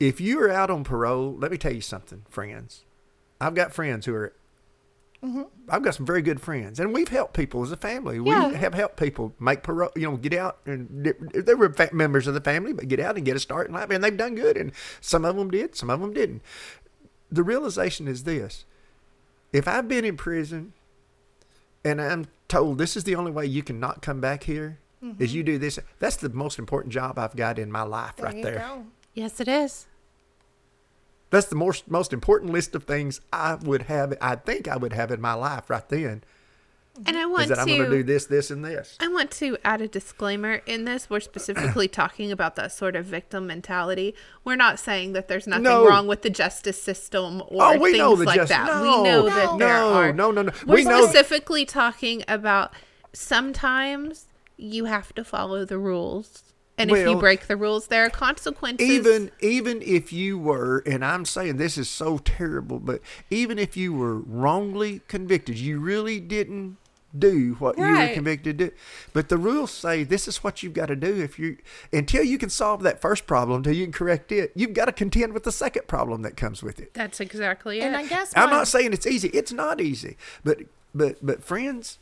if 0.00 0.20
you 0.20 0.40
are 0.40 0.50
out 0.50 0.68
on 0.70 0.82
parole, 0.82 1.36
let 1.38 1.52
me 1.52 1.56
tell 1.58 1.72
you 1.72 1.80
something, 1.80 2.22
friends. 2.28 2.84
I've 3.42 3.54
got 3.54 3.72
friends 3.72 4.06
who 4.06 4.14
are. 4.14 4.32
Mm-hmm. 5.22 5.42
I've 5.68 5.84
got 5.84 5.94
some 5.94 6.04
very 6.04 6.20
good 6.20 6.40
friends, 6.40 6.80
and 6.80 6.92
we've 6.92 7.08
helped 7.08 7.34
people 7.34 7.62
as 7.62 7.70
a 7.70 7.76
family. 7.76 8.18
We 8.18 8.32
have 8.32 8.74
helped 8.74 8.96
people 8.96 9.32
make 9.38 9.62
parole, 9.62 9.92
you 9.94 10.10
know, 10.10 10.16
get 10.16 10.32
out, 10.32 10.58
and 10.66 11.14
they 11.32 11.54
were 11.54 11.72
members 11.92 12.26
of 12.26 12.34
the 12.34 12.40
family, 12.40 12.72
but 12.72 12.88
get 12.88 12.98
out 12.98 13.14
and 13.14 13.24
get 13.24 13.36
a 13.36 13.38
start 13.38 13.68
in 13.68 13.72
life, 13.74 13.88
and 13.90 14.02
they've 14.02 14.16
done 14.16 14.34
good. 14.34 14.56
And 14.56 14.72
some 15.00 15.24
of 15.24 15.36
them 15.36 15.48
did, 15.48 15.76
some 15.76 15.90
of 15.90 16.00
them 16.00 16.12
didn't. 16.12 16.42
The 17.30 17.44
realization 17.44 18.08
is 18.08 18.24
this: 18.24 18.64
if 19.52 19.68
I've 19.68 19.86
been 19.86 20.04
in 20.04 20.16
prison, 20.16 20.72
and 21.84 22.02
I'm 22.02 22.26
told 22.48 22.78
this 22.78 22.96
is 22.96 23.04
the 23.04 23.14
only 23.14 23.30
way 23.30 23.46
you 23.46 23.62
can 23.62 23.78
not 23.78 24.02
come 24.02 24.20
back 24.20 24.42
here, 24.42 24.80
is 25.20 25.32
you 25.34 25.44
do 25.44 25.56
this. 25.56 25.78
That's 26.00 26.16
the 26.16 26.30
most 26.30 26.58
important 26.58 26.92
job 26.92 27.16
I've 27.16 27.36
got 27.36 27.60
in 27.60 27.70
my 27.70 27.82
life 27.82 28.16
There 28.16 28.26
right 28.26 28.36
you 28.36 28.42
there. 28.42 28.58
go. 28.58 28.86
Yes, 29.14 29.38
it 29.38 29.46
is. 29.46 29.86
That's 31.32 31.46
the 31.48 31.56
most 31.56 31.90
most 31.90 32.12
important 32.12 32.52
list 32.52 32.74
of 32.76 32.84
things 32.84 33.20
I 33.32 33.54
would 33.56 33.82
have. 33.82 34.16
I 34.20 34.36
think 34.36 34.68
I 34.68 34.76
would 34.76 34.92
have 34.92 35.10
in 35.10 35.20
my 35.20 35.32
life 35.34 35.68
right 35.68 35.88
then. 35.88 36.22
And 37.06 37.16
I 37.16 37.22
Is 37.22 37.28
want 37.30 37.48
that 37.48 37.58
I'm 37.58 37.66
going 37.68 37.84
to 37.84 37.88
do 37.90 38.02
this, 38.02 38.26
this, 38.26 38.50
and 38.50 38.62
this. 38.62 38.98
I 39.00 39.08
want 39.08 39.30
to 39.30 39.56
add 39.64 39.80
a 39.80 39.88
disclaimer 39.88 40.60
in 40.66 40.84
this. 40.84 41.08
We're 41.08 41.20
specifically 41.20 41.88
talking 42.02 42.30
about 42.30 42.54
that 42.56 42.70
sort 42.70 42.96
of 42.96 43.06
victim 43.06 43.46
mentality. 43.46 44.14
We're 44.44 44.56
not 44.56 44.78
saying 44.78 45.14
that 45.14 45.26
there's 45.26 45.46
nothing 45.46 45.62
No. 45.64 45.88
wrong 45.88 46.06
with 46.06 46.20
the 46.20 46.28
justice 46.28 46.80
system 46.80 47.40
or 47.48 47.62
Oh, 47.64 47.78
we 47.78 47.92
things 47.92 47.98
know 47.98 48.14
the 48.14 48.24
like 48.24 48.36
justice- 48.36 48.58
that. 48.58 48.66
no, 48.66 48.82
we 49.02 49.08
know 49.08 49.22
that 49.30 49.46
no, 49.52 49.56
there 49.58 49.68
no, 49.78 49.94
are. 49.94 50.12
no, 50.12 50.30
no, 50.32 50.42
no. 50.42 50.52
We're 50.66 50.74
We 50.76 50.84
know- 50.84 51.06
specifically 51.06 51.64
talking 51.64 52.24
about 52.28 52.74
sometimes 53.14 54.26
you 54.58 54.84
have 54.84 55.14
to 55.14 55.24
follow 55.24 55.64
the 55.64 55.78
rules. 55.78 56.51
And 56.78 56.90
if 56.90 57.06
you 57.06 57.16
break 57.16 57.46
the 57.46 57.56
rules, 57.56 57.88
there 57.88 58.04
are 58.06 58.10
consequences. 58.10 58.88
even 58.88 59.30
even 59.40 59.82
if 59.82 60.12
you 60.12 60.38
were 60.38 60.82
and 60.86 61.04
i'm 61.04 61.24
saying 61.24 61.56
this 61.56 61.76
is 61.76 61.88
so 61.88 62.18
terrible 62.18 62.78
but 62.80 63.00
even 63.30 63.58
if 63.58 63.76
you 63.76 63.92
were 63.92 64.18
wrongly 64.18 65.00
convicted 65.06 65.58
you 65.58 65.78
really 65.78 66.18
didn't 66.18 66.78
do 67.16 67.56
what 67.58 67.76
you 67.76 67.84
were 67.84 68.08
convicted 68.14 68.58
to 68.58 68.68
do. 68.68 68.74
But 69.12 69.28
the 69.28 69.36
rules 69.36 69.70
say 69.70 70.02
this 70.02 70.26
is 70.26 70.42
what 70.42 70.62
you've 70.62 70.72
got 70.72 70.86
to 70.86 70.96
do 70.96 71.22
if 71.22 71.38
you 71.38 71.58
until 71.92 72.24
you 72.24 72.38
can 72.38 72.48
solve 72.48 72.82
that 72.84 73.00
first 73.02 73.26
problem 73.26 73.58
until 73.58 73.74
you 73.74 73.84
can 73.84 73.92
correct 73.92 74.32
it 74.32 74.50
you've 74.54 74.72
got 74.72 74.86
to 74.86 74.92
contend 74.92 75.34
with 75.34 75.42
the 75.44 75.52
second 75.52 75.86
problem 75.86 76.22
that 76.22 76.36
comes 76.36 76.62
with 76.62 76.80
it. 76.80 76.94
That's 76.94 77.20
exactly 77.20 77.80
it. 77.80 77.84
And 77.84 77.96
I 77.96 78.06
guess 78.06 78.32
i'm 78.34 78.48
my- 78.50 78.56
not 78.56 78.68
saying 78.68 78.92
it's 78.92 79.06
easy. 79.06 79.28
It's 79.28 79.52
not 79.52 79.80
easy. 79.80 80.16
But 80.42 80.60
but 80.94 81.16
but 81.24 81.42
friends 81.44 81.98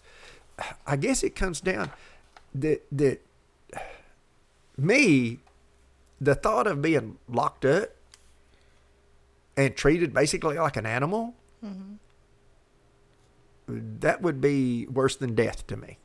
i 0.86 0.94
guess 0.96 1.22
it 1.22 1.34
comes 1.34 1.60
down 1.60 1.90
that 2.54 2.84
that 2.92 3.20
me 4.82 5.38
the 6.20 6.34
thought 6.34 6.66
of 6.66 6.82
being 6.82 7.18
locked 7.28 7.64
up 7.64 7.90
and 9.56 9.76
treated 9.76 10.12
basically 10.12 10.56
like 10.56 10.76
an 10.76 10.86
animal 10.86 11.34
mm-hmm. 11.64 11.94
that 14.00 14.22
would 14.22 14.40
be 14.40 14.86
worse 14.86 15.16
than 15.16 15.34
death 15.34 15.66
to 15.66 15.76
me 15.76 15.98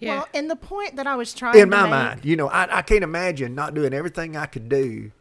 yeah. 0.00 0.16
Well, 0.16 0.28
and 0.34 0.50
the 0.50 0.56
point 0.56 0.96
that 0.96 1.06
I 1.06 1.14
was 1.14 1.32
trying 1.32 1.54
in 1.54 1.70
to 1.70 1.76
my 1.76 1.82
make, 1.82 1.90
mind 1.90 2.24
you 2.24 2.36
know 2.36 2.48
I, 2.48 2.78
I 2.78 2.82
can't 2.82 3.04
imagine 3.04 3.54
not 3.54 3.74
doing 3.74 3.94
everything 3.94 4.36
i 4.36 4.46
could 4.46 4.68
do 4.68 5.12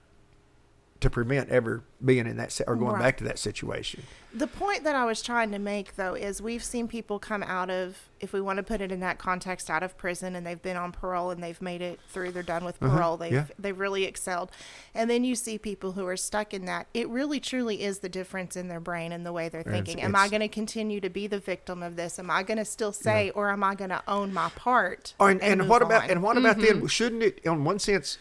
to 1.04 1.10
prevent 1.10 1.50
ever 1.50 1.84
being 2.04 2.26
in 2.28 2.36
that 2.38 2.60
or 2.68 2.76
going 2.76 2.94
Right. 2.94 3.02
back 3.02 3.18
to 3.18 3.24
that 3.26 3.40
situation 3.40 4.04
The 4.36 4.48
point 4.48 4.84
that 4.84 4.96
I 4.96 5.06
was 5.06 5.22
trying 5.22 5.52
to 5.52 5.60
make, 5.60 5.96
though, 5.96 6.16
is 6.16 6.42
we've 6.42 6.64
seen 6.64 6.88
people 6.88 7.20
come 7.20 7.44
out 7.44 7.70
of, 7.70 8.10
if 8.20 8.34
we 8.34 8.42
want 8.42 8.58
to 8.58 8.64
put 8.64 8.82
it 8.82 8.92
in 8.92 9.00
that 9.02 9.20
context, 9.20 9.70
out 9.70 9.84
of 9.84 9.96
prison, 9.96 10.36
and 10.36 10.44
they've 10.46 10.60
been 10.62 10.76
on 10.76 10.92
parole 10.92 11.30
and 11.30 11.42
they've 11.44 11.62
made 11.62 11.84
it 11.84 12.00
through. 12.10 12.32
They're 12.32 12.42
done 12.42 12.66
with 12.66 12.80
parole. 12.80 13.16
They've 13.16 13.32
yeah. 13.32 13.46
they've 13.60 13.78
really 13.78 14.06
excelled, 14.06 14.50
and 14.96 15.08
then 15.08 15.24
you 15.24 15.36
see 15.36 15.60
people 15.60 15.92
who 15.92 16.08
are 16.08 16.18
stuck 16.18 16.52
in 16.52 16.66
that. 16.66 16.88
It 16.96 17.08
really, 17.10 17.40
truly 17.40 17.84
is 17.84 18.00
the 18.00 18.10
difference 18.10 18.56
in 18.56 18.70
their 18.70 18.80
brain 18.80 19.12
and 19.12 19.24
the 19.24 19.32
way 19.32 19.50
they're 19.50 19.62
It's- 19.62 19.76
thinking. 19.76 20.02
Am 20.02 20.16
I 20.16 20.28
going 20.30 20.42
to 20.42 20.48
continue 20.48 21.00
to 21.02 21.10
be 21.12 21.28
the 21.28 21.40
victim 21.40 21.84
of 21.84 21.96
this? 21.96 22.18
Am 22.18 22.32
I 22.32 22.42
going 22.42 22.58
to 22.58 22.66
still 22.66 22.92
say, 22.92 23.30
or 23.36 23.52
am 23.52 23.64
I 23.64 23.76
going 23.76 23.92
to 23.92 24.02
own 24.08 24.34
my 24.34 24.50
part? 24.56 25.14
Oh, 25.20 25.28
and, 25.28 25.40
and, 25.44 25.60
move 25.62 25.70
what 25.70 25.84
about 25.84 26.06
on? 26.06 26.10
and 26.10 26.24
what 26.24 26.38
about 26.38 26.58
Mm-hmm. 26.58 26.80
then? 26.80 26.88
Shouldn't 26.88 27.22
it, 27.22 27.40
in 27.44 27.64
one 27.64 27.78
sense, 27.78 28.18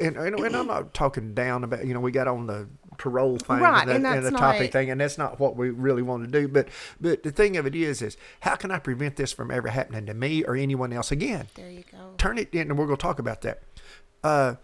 and, 0.00 0.16
and, 0.16 0.38
and 0.38 0.56
I'm 0.56 0.66
not 0.66 0.94
talking 0.94 1.34
down 1.34 1.64
about 1.64 1.86
you 1.86 1.94
know 1.94 2.00
we 2.00 2.12
got 2.12 2.28
on 2.28 2.46
the 2.46 2.68
parole 2.96 3.36
thing 3.38 3.58
Right, 3.58 3.86
and, 3.86 4.04
that, 4.04 4.16
and 4.16 4.26
and, 4.26 4.34
the 4.34 4.38
topic 4.38 4.62
not- 4.62 4.72
thing, 4.72 4.90
and 4.90 5.00
that's 5.00 5.18
not 5.18 5.38
what 5.38 5.56
we 5.56 5.70
really 5.70 6.02
want 6.02 6.24
to 6.24 6.30
do. 6.30 6.48
But 6.48 6.68
but 7.00 7.22
the 7.22 7.30
thing 7.30 7.56
of 7.56 7.66
it 7.66 7.74
is, 7.74 8.02
is 8.02 8.16
how 8.40 8.56
can 8.56 8.70
I 8.70 8.78
prevent 8.78 9.16
this 9.16 9.32
from 9.32 9.50
ever 9.50 9.68
happening 9.68 10.06
to 10.06 10.14
me 10.14 10.44
or 10.44 10.56
anyone 10.56 10.92
else 10.92 11.12
again? 11.12 11.48
There 11.54 11.70
you 11.70 11.84
go. 11.90 12.14
Turn 12.18 12.38
it 12.38 12.54
in, 12.54 12.70
and 12.70 12.78
we're 12.78 12.86
going 12.86 12.96
to 12.96 13.02
talk 13.02 13.18
about 13.18 13.42
that. 13.42 13.62
Uh, 14.24 14.54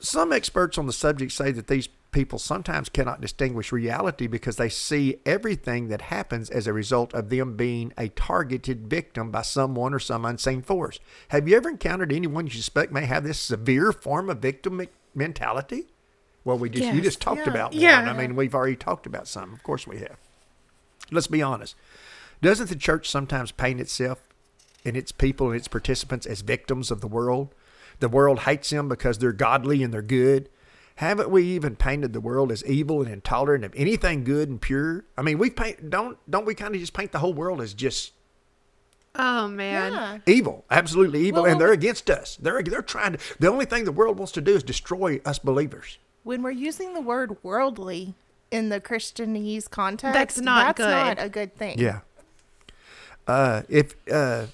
some 0.00 0.32
experts 0.32 0.78
on 0.78 0.86
the 0.86 0.92
subject 0.92 1.32
say 1.32 1.50
that 1.52 1.66
these 1.66 1.88
people 2.10 2.38
sometimes 2.38 2.88
cannot 2.88 3.20
distinguish 3.20 3.70
reality 3.70 4.26
because 4.26 4.56
they 4.56 4.68
see 4.68 5.20
everything 5.26 5.88
that 5.88 6.02
happens 6.02 6.48
as 6.48 6.66
a 6.66 6.72
result 6.72 7.12
of 7.12 7.28
them 7.28 7.56
being 7.56 7.92
a 7.98 8.08
targeted 8.08 8.88
victim 8.88 9.30
by 9.30 9.42
someone 9.42 9.92
or 9.92 9.98
some 9.98 10.24
unseen 10.24 10.62
force. 10.62 10.98
Have 11.28 11.46
you 11.48 11.56
ever 11.56 11.68
encountered 11.68 12.12
anyone 12.12 12.46
you 12.46 12.52
suspect 12.52 12.92
may 12.92 13.04
have 13.04 13.24
this 13.24 13.38
severe 13.38 13.92
form 13.92 14.30
of 14.30 14.38
victim 14.38 14.80
mentality? 15.14 15.86
Well, 16.44 16.56
we 16.58 16.70
just 16.70 16.94
you 16.94 17.02
just 17.02 17.20
talked 17.20 17.46
Yeah. 17.46 17.50
about 17.50 17.72
one. 17.72 17.80
Yeah. 17.80 18.00
I 18.10 18.12
mean, 18.16 18.34
we've 18.36 18.54
already 18.54 18.76
talked 18.76 19.06
about 19.06 19.28
some. 19.28 19.52
Of 19.52 19.62
course, 19.62 19.86
we 19.86 19.98
have. 19.98 20.16
Let's 21.10 21.26
be 21.26 21.42
honest. 21.42 21.74
Doesn't 22.40 22.68
the 22.70 22.76
church 22.76 23.08
sometimes 23.10 23.50
paint 23.50 23.80
itself 23.80 24.22
and 24.84 24.96
its 24.96 25.12
people 25.12 25.48
and 25.48 25.56
its 25.56 25.68
participants 25.68 26.24
as 26.24 26.40
victims 26.40 26.90
of 26.90 27.00
the 27.00 27.08
world? 27.08 27.54
The 28.00 28.08
world 28.08 28.40
hates 28.40 28.70
them 28.70 28.88
because 28.88 29.18
they're 29.18 29.32
godly 29.32 29.82
and 29.82 29.92
they're 29.92 30.00
good. 30.02 30.48
Haven't 30.98 31.30
we 31.30 31.44
even 31.44 31.76
painted 31.76 32.12
the 32.12 32.20
world 32.20 32.50
as 32.50 32.64
evil 32.64 33.02
and 33.02 33.12
intolerant 33.12 33.64
of 33.64 33.72
anything 33.76 34.24
good 34.24 34.48
and 34.48 34.60
pure? 34.60 35.04
I 35.16 35.22
mean, 35.22 35.38
we 35.38 35.48
paint 35.48 35.90
don't 35.90 36.18
don't 36.28 36.44
we 36.44 36.54
kind 36.56 36.74
of 36.74 36.80
just 36.80 36.92
paint 36.92 37.12
the 37.12 37.20
whole 37.20 37.32
world 37.32 37.60
as 37.60 37.72
just 37.72 38.12
oh 39.14 39.46
man. 39.46 39.92
Yeah. 39.92 40.18
evil, 40.26 40.64
absolutely 40.70 41.20
evil, 41.26 41.42
Well, 41.44 41.52
and 41.52 41.60
they're 41.60 41.70
against 41.72 42.10
us. 42.10 42.36
They're 42.42 42.62
they're 42.64 42.82
trying 42.82 43.12
to. 43.12 43.18
The 43.38 43.48
only 43.48 43.64
thing 43.64 43.84
the 43.84 43.92
world 43.92 44.18
wants 44.18 44.32
to 44.32 44.40
do 44.40 44.56
is 44.56 44.64
destroy 44.64 45.20
us 45.24 45.38
believers. 45.38 45.98
when 46.24 46.42
we're 46.42 46.50
using 46.50 46.94
the 46.94 47.00
word 47.00 47.36
worldly 47.44 48.14
in 48.50 48.68
the 48.68 48.80
Christianese 48.80 49.70
context, 49.70 50.14
That's 50.14 50.40
not 50.40 50.76
that's 50.76 51.18
not 51.18 51.24
a 51.24 51.28
good 51.28 51.54
thing. 51.56 51.78
Yeah. 51.78 52.00
Uh, 53.28 53.62
if 53.68 53.94
uh, 54.10 54.46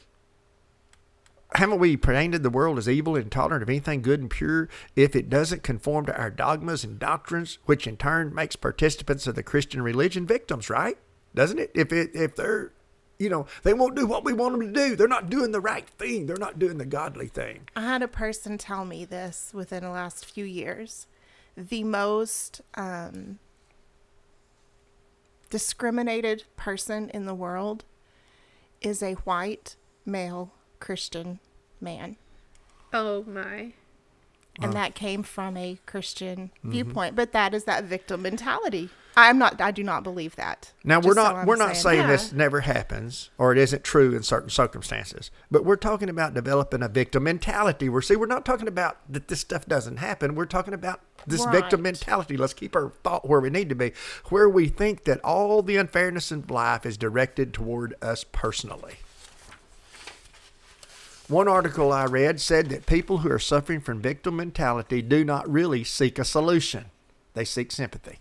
haven't 1.55 1.79
we 1.79 1.97
painted 1.97 2.43
the 2.43 2.51
world 2.51 2.79
as 2.79 2.89
evil 2.89 3.15
and 3.17 3.25
intolerant 3.25 3.63
of 3.63 3.69
anything 3.69 4.03
good 4.03 4.21
and 4.21 4.31
pure 4.31 4.69
if 4.97 5.15
it 5.15 5.29
doesn't 5.29 5.63
conform 5.63 6.07
to 6.07 6.17
our 6.17 6.31
dogmas 6.31 6.85
and 6.85 6.99
doctrines, 6.99 7.59
which 7.65 7.87
in 7.87 7.97
turn 7.97 8.35
makes 8.35 8.57
participants 8.57 9.27
of 9.27 9.35
the 9.35 9.43
Christian 9.43 9.83
religion 9.83 10.27
victims, 10.27 10.69
right? 10.69 10.99
Doesn't 11.35 11.59
it? 11.59 11.71
If 11.75 11.93
it 11.93 12.11
if 12.15 12.37
they're 12.37 12.73
you 13.19 13.29
know, 13.31 13.47
they 13.63 13.75
won't 13.75 13.95
do 13.95 14.07
what 14.07 14.25
we 14.25 14.33
want 14.33 14.59
them 14.59 14.73
to 14.73 14.89
do. 14.89 14.97
They're 14.97 15.07
not 15.07 15.31
doing 15.31 15.53
the 15.53 15.61
right 15.61 15.89
thing. 15.89 16.27
They're 16.27 16.37
not 16.37 16.59
doing 16.59 16.79
the 16.79 16.85
godly 16.85 17.29
thing. 17.29 17.69
I 17.77 17.83
had 17.83 18.03
a 18.03 18.09
person 18.09 18.59
tell 18.59 18.85
me 18.85 19.05
this 19.05 19.53
within 19.55 19.85
the 19.85 19.91
last 19.91 20.25
few 20.25 20.45
years. 20.45 21.07
The 21.57 21.85
most 21.85 22.61
um, 22.75 23.39
discriminated 25.49 26.45
person 26.57 27.09
in 27.11 27.27
the 27.27 27.35
world 27.35 27.85
is 28.81 29.03
a 29.03 29.13
white 29.13 29.77
male 30.05 30.53
Christian 30.85 31.39
man. 31.81 32.17
Oh 32.93 33.25
my. 33.25 33.73
And 34.61 34.75
that 34.75 34.95
came 34.95 35.23
from 35.23 35.57
a 35.57 35.79
Christian 35.87 36.51
mm-hmm. 36.59 36.71
viewpoint. 36.71 37.17
But 37.17 37.33
that 37.33 37.55
is 37.55 37.65
that 37.65 37.85
victim 37.85 38.21
mentality. 38.21 38.91
I'm 39.17 39.39
not, 39.39 39.61
I 39.63 39.71
do 39.71 39.83
not 39.83 40.03
believe 40.03 40.37
that. 40.37 40.73
Now 40.85 40.99
we're 40.99 41.15
Just 41.15 41.27
so 41.27 41.33
not 41.33 41.47
we're 41.47 41.57
not 41.57 41.77
saying 41.77 42.01
Yeah. 42.01 42.07
this 42.09 42.33
never 42.33 42.61
happens 42.61 43.31
or 43.39 43.53
it 43.53 43.59
isn't 43.59 43.83
true 43.83 44.15
in 44.15 44.23
certain 44.23 44.51
circumstances, 44.51 45.31
but 45.51 45.65
we're 45.65 45.77
talking 45.77 46.11
about 46.11 46.35
developing 46.35 46.83
a 46.83 46.89
victim 46.89 47.23
mentality. 47.23 47.89
We're 47.89 48.03
see 48.03 48.17
we're 48.17 48.27
not 48.27 48.45
talking 48.45 48.69
about 48.69 48.99
that 49.09 49.29
this 49.29 49.41
stuff 49.41 49.65
doesn't 49.65 49.97
happen. 49.97 50.35
We're 50.35 50.45
talking 50.45 50.75
about 50.75 51.01
this 51.27 51.47
victim 51.47 51.81
mentality. 51.81 52.37
Let's 52.37 52.55
keep 52.55 52.77
our 52.77 52.93
thought 53.03 53.27
where 53.27 53.41
we 53.41 53.49
need 53.49 53.71
to 53.71 53.75
be, 53.75 53.93
where 54.29 54.51
we 54.51 54.69
think 54.69 55.05
that 55.05 55.21
all 55.25 55.63
the 55.63 55.79
unfairness 55.79 56.31
in 56.31 56.45
life 56.49 56.85
is 56.85 56.99
directed 56.99 57.55
toward 57.55 57.95
us 58.03 58.25
personally. 58.31 58.97
One 61.29 61.49
article 61.49 61.91
I 61.91 62.05
read 62.05 62.41
said 62.41 62.69
that 62.69 62.87
people 62.87 63.19
who 63.19 63.31
are 63.31 63.39
suffering 63.39 63.81
from 63.81 64.03
victim 64.03 64.37
mentality 64.37 65.01
do 65.01 65.25
not 65.25 65.51
really 65.51 65.83
seek 65.83 66.19
a 66.19 66.25
solution. 66.25 66.87
They 67.33 67.45
seek 67.45 67.73
sympathy. 67.73 68.19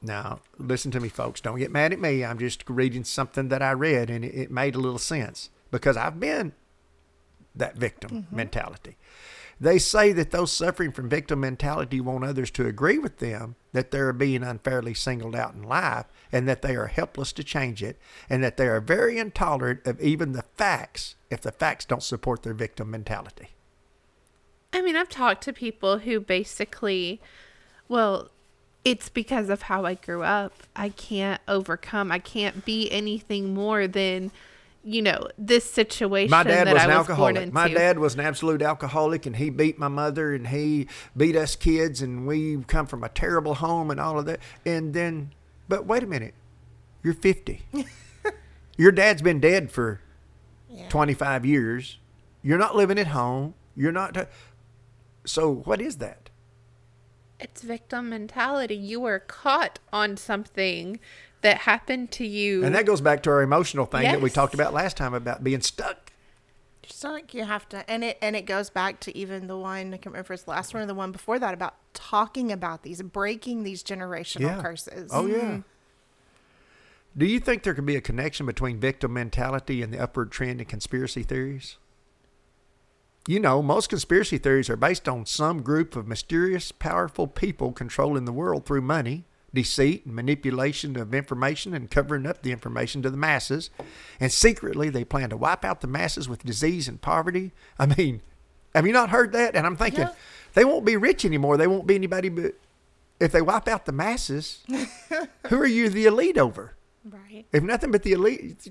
Now, 0.00 0.40
listen 0.58 0.90
to 0.92 1.00
me, 1.00 1.08
folks. 1.08 1.40
Don't 1.40 1.58
get 1.58 1.70
mad 1.70 1.92
at 1.92 2.00
me. 2.00 2.24
I'm 2.24 2.38
just 2.38 2.68
reading 2.68 3.04
something 3.04 3.48
that 3.48 3.62
I 3.62 3.72
read 3.72 4.10
and 4.10 4.24
it, 4.24 4.50
made 4.50 4.74
a 4.74 4.80
little 4.80 4.98
sense 4.98 5.50
because 5.70 5.96
I've 5.96 6.20
been 6.20 6.52
that 7.54 7.76
victim 7.76 8.10
mm-hmm. 8.10 8.36
mentality. 8.36 8.96
They 9.60 9.78
say 9.78 10.12
that 10.12 10.30
those 10.30 10.52
suffering 10.52 10.92
from 10.92 11.08
victim 11.08 11.40
mentality 11.40 12.00
want 12.00 12.24
others 12.24 12.50
to 12.52 12.66
agree 12.66 12.98
with 12.98 13.18
them 13.18 13.56
that 13.72 13.90
they're 13.90 14.12
being 14.12 14.42
unfairly 14.42 14.94
singled 14.94 15.36
out 15.36 15.54
in 15.54 15.62
life 15.62 16.06
and 16.32 16.48
that 16.48 16.62
they 16.62 16.76
are 16.76 16.86
helpless 16.86 17.32
to 17.34 17.44
change 17.44 17.82
it 17.82 17.98
and 18.28 18.42
that 18.42 18.56
they 18.56 18.66
are 18.66 18.80
very 18.80 19.18
intolerant 19.18 19.86
of 19.86 20.00
even 20.00 20.32
the 20.32 20.44
facts 20.56 21.14
if 21.30 21.40
the 21.40 21.52
facts 21.52 21.84
don't 21.84 22.02
support 22.02 22.42
their 22.42 22.54
victim 22.54 22.90
mentality. 22.90 23.50
I 24.72 24.82
mean, 24.82 24.96
I've 24.96 25.08
talked 25.08 25.44
to 25.44 25.52
people 25.52 25.98
who 25.98 26.18
basically, 26.18 27.20
well, 27.88 28.30
it's 28.84 29.08
because 29.08 29.48
of 29.48 29.62
how 29.62 29.84
I 29.84 29.94
grew 29.94 30.22
up. 30.22 30.52
I 30.74 30.88
can't 30.90 31.40
overcome. 31.48 32.10
I 32.10 32.18
can't 32.18 32.64
be 32.64 32.90
anything 32.90 33.54
more 33.54 33.86
than, 33.86 34.30
you 34.84 35.00
know, 35.02 35.28
this 35.38 35.68
situation 35.68 36.30
My 36.30 36.42
dad 36.42 36.66
that 36.66 36.74
was 36.74 36.82
I 36.82 36.84
an 36.84 36.90
was 36.90 36.96
alcoholic. 36.98 37.34
born 37.34 37.42
into. 37.42 37.54
My 37.54 37.68
dad 37.68 37.98
was 37.98 38.14
an 38.14 38.20
absolute 38.20 38.60
alcoholic, 38.62 39.24
and 39.26 39.36
he 39.36 39.48
beat 39.50 39.78
my 39.78 39.88
mother, 39.88 40.34
and 40.34 40.48
he 40.48 40.88
beat 41.16 41.36
us 41.36 41.56
kids, 41.56 42.02
and 42.02 42.26
we 42.26 42.58
come 42.66 42.86
from 42.86 43.02
a 43.02 43.08
terrible 43.08 43.54
home, 43.54 43.90
and 43.90 43.98
all 43.98 44.18
of 44.18 44.26
that. 44.26 44.40
And 44.66 44.92
then, 44.92 45.32
but 45.68 45.86
wait 45.86 46.02
a 46.02 46.06
minute, 46.06 46.34
you're 47.02 47.14
50. 47.14 47.62
Your 48.76 48.92
dad's 48.92 49.22
been 49.22 49.40
dead 49.40 49.70
for 49.70 50.00
Yeah. 50.68 50.88
25 50.88 51.46
years, 51.46 51.98
You're 52.42 52.58
not 52.58 52.74
living 52.76 52.98
at 52.98 53.06
home. 53.08 53.54
You're 53.76 53.92
not. 53.92 54.16
so 55.24 55.50
what 55.50 55.80
is 55.80 55.96
that? 55.98 56.28
It's 57.40 57.62
victim 57.62 58.10
mentality. 58.10 58.74
You 58.76 59.00
were 59.00 59.18
caught 59.18 59.78
on 59.92 60.16
something 60.16 60.98
that 61.44 61.58
happened 61.58 62.10
to 62.10 62.26
you. 62.26 62.64
And 62.64 62.74
that 62.74 62.86
goes 62.86 63.00
back 63.02 63.22
to 63.24 63.30
our 63.30 63.42
emotional 63.42 63.84
thing 63.84 64.02
that 64.02 64.20
we 64.20 64.30
talked 64.30 64.54
about 64.54 64.72
last 64.72 64.96
time 64.96 65.12
about 65.12 65.44
being 65.44 65.60
stuck. 65.60 66.10
Just 66.82 67.04
like 67.04 67.32
you 67.34 67.44
have 67.44 67.68
to, 67.68 67.88
and 67.88 68.02
it 68.02 68.18
and 68.20 68.34
it 68.34 68.46
goes 68.46 68.68
back 68.70 69.00
to 69.00 69.16
even 69.16 69.46
the 69.46 69.56
one 69.56 69.88
I 69.94 69.96
can't 69.98 70.06
remember 70.06 70.20
if 70.20 70.30
it's 70.32 70.42
the 70.42 70.50
last 70.50 70.74
one 70.74 70.82
or 70.82 70.86
the 70.86 70.94
one 70.94 71.12
before 71.12 71.38
that 71.38 71.54
about 71.54 71.76
talking 71.94 72.50
about 72.50 72.82
these, 72.82 73.00
breaking 73.02 73.62
these 73.62 73.82
generational 73.82 74.40
Yeah. 74.40 74.60
curses. 74.60 75.10
Oh 75.14 75.26
yeah. 75.26 75.36
Mm-hmm. 75.36 75.60
Do 77.16 77.26
you 77.26 77.40
think 77.40 77.62
there 77.62 77.74
could 77.74 77.86
be 77.86 77.96
a 77.96 78.00
connection 78.00 78.44
between 78.44 78.80
victim 78.80 79.12
mentality 79.12 79.82
and 79.82 79.92
the 79.94 79.98
upward 79.98 80.32
trend 80.32 80.60
in 80.60 80.66
conspiracy 80.66 81.22
theories? 81.22 81.76
You 83.28 83.40
know, 83.40 83.62
most 83.62 83.88
conspiracy 83.88 84.36
theories 84.36 84.68
are 84.68 84.76
based 84.76 85.08
on 85.08 85.24
some 85.24 85.62
group 85.62 85.94
of 85.96 86.06
mysterious, 86.06 86.72
powerful 86.72 87.26
people 87.26 87.72
controlling 87.72 88.24
the 88.26 88.32
world 88.32 88.66
through 88.66 88.82
money, 88.82 89.24
deceit, 89.54 90.04
and 90.04 90.14
manipulation 90.14 90.96
of 90.98 91.14
information 91.14 91.72
and 91.72 91.90
covering 91.90 92.26
up 92.26 92.42
the 92.42 92.52
information 92.52 93.00
to 93.02 93.08
the 93.10 93.16
masses. 93.16 93.70
And 94.20 94.30
secretly, 94.32 94.90
they 94.90 95.04
plan 95.04 95.30
to 95.30 95.36
wipe 95.36 95.64
out 95.64 95.80
the 95.80 95.86
masses 95.86 96.28
with 96.28 96.44
disease 96.44 96.88
and 96.88 97.00
poverty. 97.00 97.52
I 97.78 97.86
mean, 97.86 98.20
have 98.74 98.86
you 98.86 98.92
not 98.92 99.10
heard 99.10 99.32
that? 99.32 99.54
And 99.54 99.64
I'm 99.66 99.76
thinking, 99.76 100.00
Yeah. 100.00 100.12
they 100.54 100.64
won't 100.64 100.84
be 100.84 100.96
rich 100.96 101.24
anymore. 101.24 101.56
They 101.56 101.68
won't 101.68 101.86
be 101.86 101.94
anybody 101.94 102.28
but. 102.28 102.54
If 103.20 103.30
they 103.30 103.40
wipe 103.42 103.68
out 103.68 103.86
the 103.86 103.92
masses, 103.92 104.64
who 105.46 105.56
are 105.60 105.66
you 105.66 105.88
the 105.88 106.04
elite 106.04 106.36
over? 106.36 106.74
Right. 107.04 107.46
If 107.52 107.62
nothing 107.62 107.92
but 107.92 108.02
the 108.02 108.10
elite, 108.12 108.66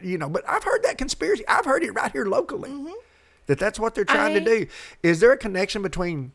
you 0.00 0.16
know. 0.18 0.28
But 0.28 0.48
I've 0.48 0.62
heard 0.62 0.84
that 0.84 0.96
conspiracy. 0.98 1.46
I've 1.48 1.64
heard 1.64 1.82
it 1.82 1.90
right 1.90 2.12
here 2.12 2.26
locally. 2.26 2.70
Mm-hmm. 2.70 2.92
That 3.46 3.58
that's 3.58 3.80
what 3.80 3.96
they're 3.96 4.04
trying 4.04 4.36
I- 4.36 4.38
to 4.38 4.44
do. 4.44 4.66
Is 5.02 5.18
there 5.18 5.32
a 5.32 5.36
connection 5.36 5.82
between 5.82 6.30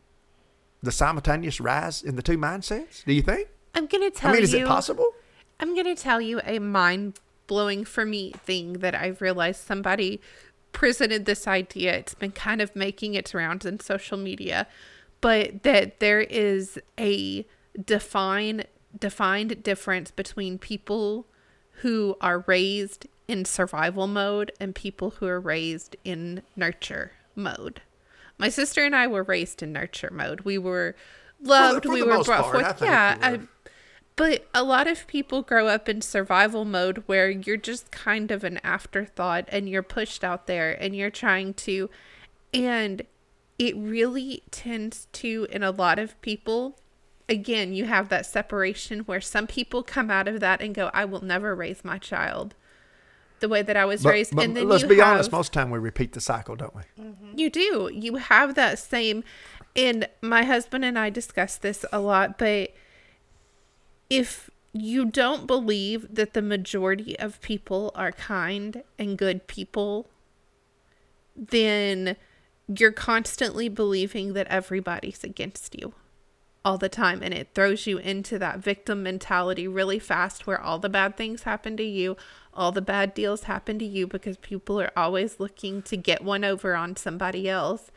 the 0.83 0.91
simultaneous 0.91 1.61
rise 1.61 2.03
in 2.03 2.17
the 2.17 2.21
two 2.21 2.37
mindsets? 2.37 3.05
Do 3.05 3.13
you 3.13 3.21
think? 3.21 3.47
I'm 3.75 3.87
gonna 3.87 4.09
tell 4.11 4.31
I 4.31 4.33
mean, 4.33 4.43
is 4.43 4.53
you. 4.53 4.65
it 4.65 4.67
possible? 4.67 5.07
I'm 5.61 5.73
going 5.75 5.85
to 5.85 5.95
tell 5.95 6.19
you 6.19 6.41
a 6.43 6.57
mind 6.57 7.19
blowing 7.45 7.85
for 7.85 8.03
me 8.03 8.31
thing 8.31 8.73
that 8.79 8.95
I've 8.95 9.21
realized 9.21 9.61
somebody 9.63 10.19
presented 10.73 11.25
this 11.25 11.47
idea. 11.47 11.93
It's 11.93 12.15
been 12.15 12.31
kind 12.31 12.61
of 12.61 12.75
making 12.75 13.13
its 13.13 13.33
rounds 13.35 13.65
in 13.65 13.79
social 13.79 14.17
media, 14.17 14.67
but 15.21 15.61
that 15.63 15.99
there 15.99 16.21
is 16.21 16.79
a 16.99 17.45
define 17.85 18.63
defined 18.97 19.63
difference 19.63 20.09
between 20.11 20.57
people 20.57 21.27
who 21.81 22.17
are 22.19 22.39
raised 22.47 23.07
in 23.27 23.45
survival 23.45 24.07
mode 24.07 24.51
and 24.59 24.73
people 24.73 25.11
who 25.11 25.27
are 25.27 25.39
raised 25.39 25.95
in 26.03 26.41
nurture 26.55 27.11
mode. 27.35 27.81
My 28.37 28.49
sister 28.49 28.83
and 28.83 28.95
I 28.95 29.05
were 29.07 29.23
raised 29.23 29.61
in 29.61 29.71
nurture 29.71 30.09
mode. 30.11 30.41
We 30.41 30.57
were 30.57 30.95
loved. 31.41 31.85
we 31.85 32.01
were 32.01 32.23
brought 32.23 32.43
part, 32.45 32.55
I 32.55 32.63
forth. 32.63 32.79
think 32.79 32.91
Yeah, 32.91 33.13
you 33.13 33.19
were. 33.19 33.43
I, 33.43 33.47
but 34.21 34.47
a 34.53 34.61
lot 34.61 34.85
of 34.85 35.07
people 35.07 35.41
grow 35.41 35.65
up 35.65 35.89
in 35.89 35.99
survival 35.99 36.63
mode 36.63 37.01
where 37.07 37.27
you're 37.27 37.57
just 37.57 37.89
kind 37.89 38.29
of 38.29 38.43
an 38.43 38.59
afterthought 38.63 39.45
and 39.47 39.67
you're 39.67 39.81
pushed 39.81 40.23
out 40.23 40.45
there 40.45 40.73
and 40.79 40.95
you're 40.95 41.09
trying 41.09 41.55
to 41.55 41.89
and 42.53 43.01
it 43.57 43.75
really 43.75 44.43
tends 44.51 45.07
to 45.11 45.47
in 45.49 45.63
a 45.63 45.71
lot 45.71 45.97
of 45.97 46.21
people 46.21 46.77
again 47.27 47.73
you 47.73 47.85
have 47.85 48.09
that 48.09 48.23
separation 48.27 48.99
where 48.99 49.19
some 49.19 49.47
people 49.47 49.81
come 49.81 50.11
out 50.11 50.27
of 50.27 50.39
that 50.39 50.61
and 50.61 50.75
go 50.75 50.91
I 50.93 51.03
will 51.03 51.23
never 51.23 51.55
raise 51.55 51.83
my 51.83 51.97
child 51.97 52.53
the 53.39 53.49
way 53.49 53.63
that 53.63 53.75
I 53.75 53.85
was 53.85 54.03
But, 54.03 54.09
raised 54.11 54.35
but 54.35 54.45
and 54.45 54.55
then 54.55 54.69
let's 54.69 54.83
you 54.83 54.89
be 54.89 54.97
have, 54.97 55.15
honest. 55.15 55.31
Most 55.31 55.51
time 55.51 55.71
we 55.71 55.79
repeat 55.79 56.13
the 56.13 56.21
cycle, 56.21 56.55
don't 56.55 56.75
we? 56.75 56.83
Mm-hmm. 56.99 57.39
you 57.39 57.49
do. 57.49 57.89
You 57.91 58.17
have 58.17 58.53
that 58.53 58.77
same. 58.77 59.23
And 59.75 60.07
my 60.21 60.43
husband 60.43 60.85
and 60.85 60.99
I 60.99 61.09
discuss 61.09 61.57
this 61.57 61.83
a 61.91 61.99
lot, 61.99 62.37
but 62.37 62.71
if 64.11 64.49
you 64.73 65.05
don't 65.05 65.47
believe 65.47 66.13
that 66.15 66.33
the 66.33 66.41
majority 66.41 67.17
of 67.17 67.41
people 67.41 67.91
are 67.95 68.11
kind 68.11 68.83
and 68.99 69.17
good 69.17 69.47
people, 69.47 70.07
then 71.35 72.17
you're 72.67 72.91
constantly 72.91 73.69
believing 73.69 74.33
that 74.33 74.47
everybody's 74.47 75.23
against 75.23 75.79
you 75.79 75.93
all 76.63 76.77
the 76.77 76.89
time. 76.89 77.21
And 77.23 77.33
it 77.33 77.49
throws 77.55 77.87
you 77.87 77.97
into 77.97 78.37
that 78.39 78.59
victim 78.59 79.01
mentality 79.01 79.67
really 79.67 79.99
fast 79.99 80.45
where 80.45 80.59
all 80.59 80.77
the 80.77 80.89
bad 80.89 81.15
things 81.15 81.43
happen 81.43 81.77
to 81.77 81.83
you 81.83 82.17
all 82.53 82.71
the 82.71 82.81
bad 82.81 83.13
deals 83.13 83.43
happen 83.43 83.79
to 83.79 83.85
you 83.85 84.05
because 84.07 84.37
people 84.37 84.79
are 84.81 84.91
always 84.95 85.39
looking 85.39 85.81
to 85.83 85.95
get 85.95 86.23
one 86.23 86.43
over 86.43 86.75
on 86.75 86.95
somebody 86.95 87.49
else 87.49 87.91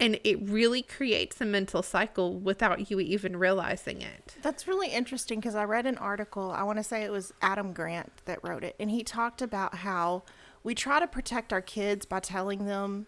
and 0.00 0.18
it 0.24 0.40
really 0.42 0.82
creates 0.82 1.40
a 1.40 1.44
mental 1.44 1.82
cycle 1.82 2.38
without 2.38 2.90
you 2.90 2.98
even 3.00 3.36
realizing 3.36 4.00
it 4.02 4.36
That's 4.42 4.66
really 4.66 4.88
interesting 4.88 5.38
because 5.40 5.54
I 5.54 5.64
read 5.64 5.86
an 5.86 5.98
article. 5.98 6.50
I 6.50 6.62
want 6.62 6.78
to 6.78 6.84
say 6.84 7.02
it 7.02 7.12
was 7.12 7.32
Adam 7.42 7.72
Grant 7.72 8.10
that 8.24 8.38
wrote 8.42 8.64
it, 8.64 8.74
and 8.80 8.90
he 8.90 9.04
talked 9.04 9.42
about 9.42 9.76
how 9.76 10.22
we 10.62 10.74
try 10.74 11.00
to 11.00 11.06
protect 11.06 11.52
our 11.52 11.62
kids 11.62 12.06
by 12.06 12.20
telling 12.20 12.66
them, 12.66 13.06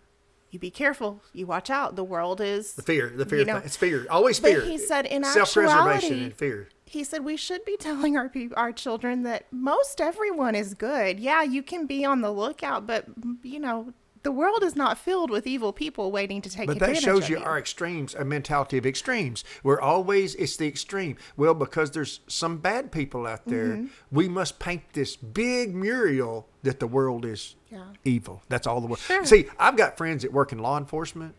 "You 0.51 0.59
be 0.59 0.71
careful, 0.71 1.23
you 1.33 1.47
watch 1.47 1.71
out. 1.71 1.97
The 1.97 2.05
world 2.05 2.41
is 2.41 2.75
The 2.75 2.83
fear, 2.83 3.11
the 3.15 3.27
fear, 3.27 3.39
you 3.41 3.45
know, 3.45 3.57
it's 3.59 3.77
fear. 3.77 4.07
Always 4.11 4.39
fear. 4.39 4.55
But 4.55 4.63
fear. 4.63 4.71
he 4.73 4.79
said 4.79 5.07
in 5.07 5.25
self-preservation 5.25 6.23
and 6.25 6.35
fear. 6.35 6.69
He 6.85 7.05
said 7.05 7.25
we 7.25 7.37
should 7.39 7.65
be 7.65 7.77
telling 7.79 8.17
our 8.17 8.29
peop 8.29 8.53
our 8.57 8.73
children 8.73 9.23
that 9.23 9.47
most 9.51 10.01
everyone 10.01 10.55
is 10.55 10.75
good. 10.75 11.19
Yeah, 11.19 11.43
you 11.43 11.63
can 11.63 11.87
be 11.87 12.05
on 12.05 12.21
the 12.21 12.31
lookout, 12.31 12.87
but 12.87 13.07
you 13.43 13.59
know 13.59 13.93
the 14.23 14.33
world 14.33 14.63
is 14.63 14.77
not 14.77 14.99
filled 14.99 15.31
with 15.31 15.47
evil 15.47 15.73
people 15.73 16.13
waiting 16.13 16.41
to 16.43 16.49
take 16.51 16.69
advantage. 16.71 16.79
But 16.81 16.95
that 16.95 17.03
shows 17.03 17.25
of 17.25 17.31
you 17.31 17.39
our 17.39 17.59
extremes, 17.59 18.15
a 18.15 18.25
mentality 18.25 18.79
of 18.79 18.87
extremes. 18.87 19.45
We're 19.63 19.81
always 19.81 20.35
it's 20.37 20.57
the 20.57 20.67
extreme. 20.69 21.17
Well, 21.37 21.55
because 21.55 21.91
there's 21.91 22.21
some 22.29 22.59
bad 22.59 22.93
people 22.93 23.27
out 23.27 23.45
there, 23.47 23.69
Mm-hmm. 23.77 23.87
we 24.11 24.29
must 24.29 24.59
paint 24.59 24.83
this 24.93 25.17
big 25.17 25.75
mural 25.75 26.47
that 26.63 26.79
the 26.81 26.87
world 26.87 27.25
is 27.25 27.57
Yeah. 27.71 27.85
evil. 28.05 28.43
That's 28.49 28.67
all 28.67 28.81
the 28.81 28.87
world. 28.87 29.01
Sure. 29.01 29.25
See, 29.25 29.47
I've 29.59 29.77
got 29.77 29.97
friends 29.97 30.23
that 30.23 30.33
work 30.33 30.53
in 30.53 30.59
law 30.59 30.79
enforcement, 30.79 31.35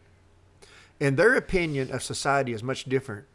and 0.99 1.15
their 1.17 1.35
opinion 1.35 1.91
of 1.91 2.03
society 2.03 2.53
is 2.53 2.63
much 2.63 2.85
different 2.85 3.25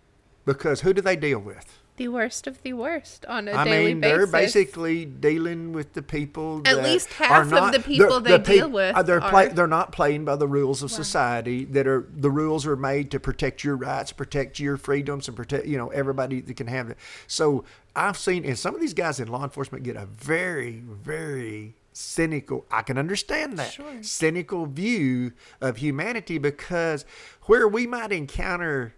because 0.45 0.83
who 0.83 0.93
do 0.93 1.01
they 1.01 1.17
deal 1.17 1.39
with? 1.39 1.79
The 1.99 2.09
worst 2.09 2.47
of 2.47 2.63
the 2.63 2.73
worst 2.73 3.27
on 3.27 3.47
a 3.49 3.53
I 3.53 3.65
daily 3.65 3.87
mean, 3.95 4.01
basis 4.01 4.17
they're 4.17 4.27
basically 4.27 5.05
dealing 5.05 5.73
with 5.75 5.93
the 5.93 6.01
people. 6.03 6.63
At 6.65 6.83
least 6.83 7.09
half 7.13 7.53
of 7.53 7.73
the 7.73 7.81
people 7.81 8.21
the- 8.21 8.21
they 8.21 8.31
the 8.33 8.39
peop- 8.39 8.55
deal 8.57 8.71
with 8.71 8.97
uh, 8.97 9.03
They're 9.03 9.21
play, 9.21 9.47
are- 9.47 9.49
they're 9.51 9.67
not 9.67 9.93
playing 9.93 10.25
by 10.25 10.37
the 10.37 10.49
rules 10.49 10.83
of 10.83 10.91
society. 10.91 11.65
That 11.67 11.87
are 11.87 12.07
the 12.17 12.31
rules 12.31 12.67
are 12.67 12.77
made 12.77 13.11
to 13.11 13.21
protect 13.21 13.63
your 13.63 13.77
rights, 13.77 14.13
protect 14.13 14.59
your 14.59 14.77
freedoms, 14.79 15.29
and 15.29 15.37
protect 15.37 15.67
you 15.67 15.77
know 15.77 15.89
everybody 15.89 16.41
that 16.41 16.57
can 16.57 16.69
have 16.69 16.89
it. 16.89 16.97
So 17.27 17.65
I've 17.95 18.17
seen, 18.17 18.45
and 18.45 18.59
some 18.59 18.75
of 18.75 18.81
these 18.81 18.95
guys 18.95 19.21
in 19.21 19.29
law 19.29 19.45
enforcement 19.45 19.85
get 19.85 19.97
a 19.97 20.07
very, 20.07 20.83
very 20.87 21.75
cynical. 21.93 22.65
I 22.71 22.83
can 22.83 22.97
understand 22.97 23.59
that 23.59 23.73
Sure. 23.73 24.03
cynical 24.03 24.67
view 24.67 25.33
of 25.61 25.79
humanity 25.79 26.39
because 26.39 27.05
where 27.47 27.67
we 27.67 27.87
might 27.89 28.13
encounter 28.13 28.95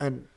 an 0.00 0.28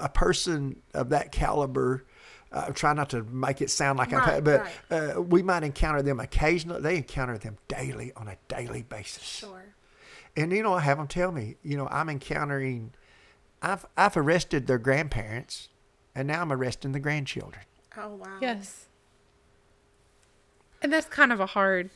a 0.00 0.08
person 0.08 0.82
of 0.94 1.10
that 1.10 1.32
caliber. 1.32 2.04
I 2.52 2.58
uh, 2.58 2.70
try 2.72 2.92
not 2.94 3.10
to 3.10 3.22
make 3.22 3.60
it 3.62 3.70
sound 3.70 3.98
like 3.98 4.12
I'm, 4.12 4.18
Right, 4.18 4.42
but 4.42 4.66
uh, 4.90 5.22
we 5.22 5.40
might 5.40 5.62
encounter 5.62 6.02
them 6.02 6.18
occasionally. 6.18 6.80
They 6.80 6.96
encounter 6.96 7.38
them 7.38 7.58
daily 7.68 8.12
on 8.16 8.26
a 8.26 8.36
daily 8.48 8.82
basis. 8.82 9.22
Sure. 9.22 9.66
And 10.36 10.50
you 10.52 10.62
know, 10.62 10.74
I 10.74 10.80
have 10.80 10.98
them 10.98 11.06
tell 11.06 11.30
me, 11.30 11.56
you 11.62 11.76
know, 11.76 11.86
I'm 11.88 12.08
encountering. 12.08 12.92
I've 13.62 13.86
I've 13.96 14.16
arrested 14.16 14.66
their 14.66 14.78
grandparents, 14.78 15.68
and 16.14 16.26
now 16.26 16.42
I'm 16.42 16.52
arresting 16.52 16.90
the 16.90 16.98
grandchildren. 17.00 17.62
Oh 17.96 18.16
wow. 18.16 18.38
Yes. 18.40 18.86
And 20.82 20.92
that's 20.92 21.06
kind 21.06 21.32
of 21.32 21.40
a 21.40 21.46
hard, 21.46 21.90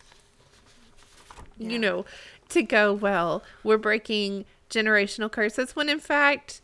Yeah. 1.57 1.71
you 1.71 1.79
know, 1.79 2.05
to 2.51 2.63
go, 2.63 2.93
well, 2.93 3.43
we're 3.63 3.79
breaking 3.79 4.45
generational 4.69 5.33
curses 5.33 5.75
when 5.75 5.89
in 5.89 6.01
fact, 6.01 6.61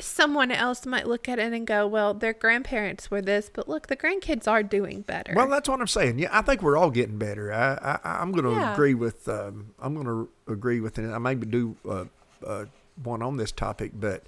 someone 0.00 0.50
else 0.50 0.84
might 0.86 1.06
look 1.06 1.28
at 1.28 1.38
it 1.38 1.52
and 1.52 1.66
go, 1.66 1.86
well, 1.86 2.14
their 2.14 2.32
grandparents 2.32 3.10
were 3.10 3.22
this, 3.22 3.48
but 3.52 3.68
look, 3.68 3.86
the 3.86 3.96
grandkids 3.96 4.48
are 4.48 4.62
doing 4.62 5.02
better. 5.02 5.32
Well, 5.36 5.48
that's 5.48 5.68
what 5.68 5.80
I'm 5.80 5.86
saying. 5.86 6.18
Yeah, 6.18 6.30
I 6.32 6.42
think 6.42 6.62
we're 6.62 6.76
all 6.76 6.90
getting 6.90 7.16
better. 7.18 7.52
I, 7.52 7.98
I 8.02 8.20
I'm 8.20 8.32
going 8.32 8.44
to 8.44 8.60
Yeah. 8.60 8.72
agree 8.72 8.94
with. 8.94 9.28
Um, 9.28 9.74
I'm 9.78 9.94
going 9.94 10.06
to 10.06 10.28
agree 10.52 10.80
with 10.80 10.98
it. 10.98 11.08
I 11.10 11.18
maybe 11.18 11.46
do 11.46 11.76
uh, 11.88 12.04
uh, 12.44 12.64
one 13.02 13.22
on 13.22 13.36
this 13.36 13.52
topic, 13.52 13.92
but 13.94 14.24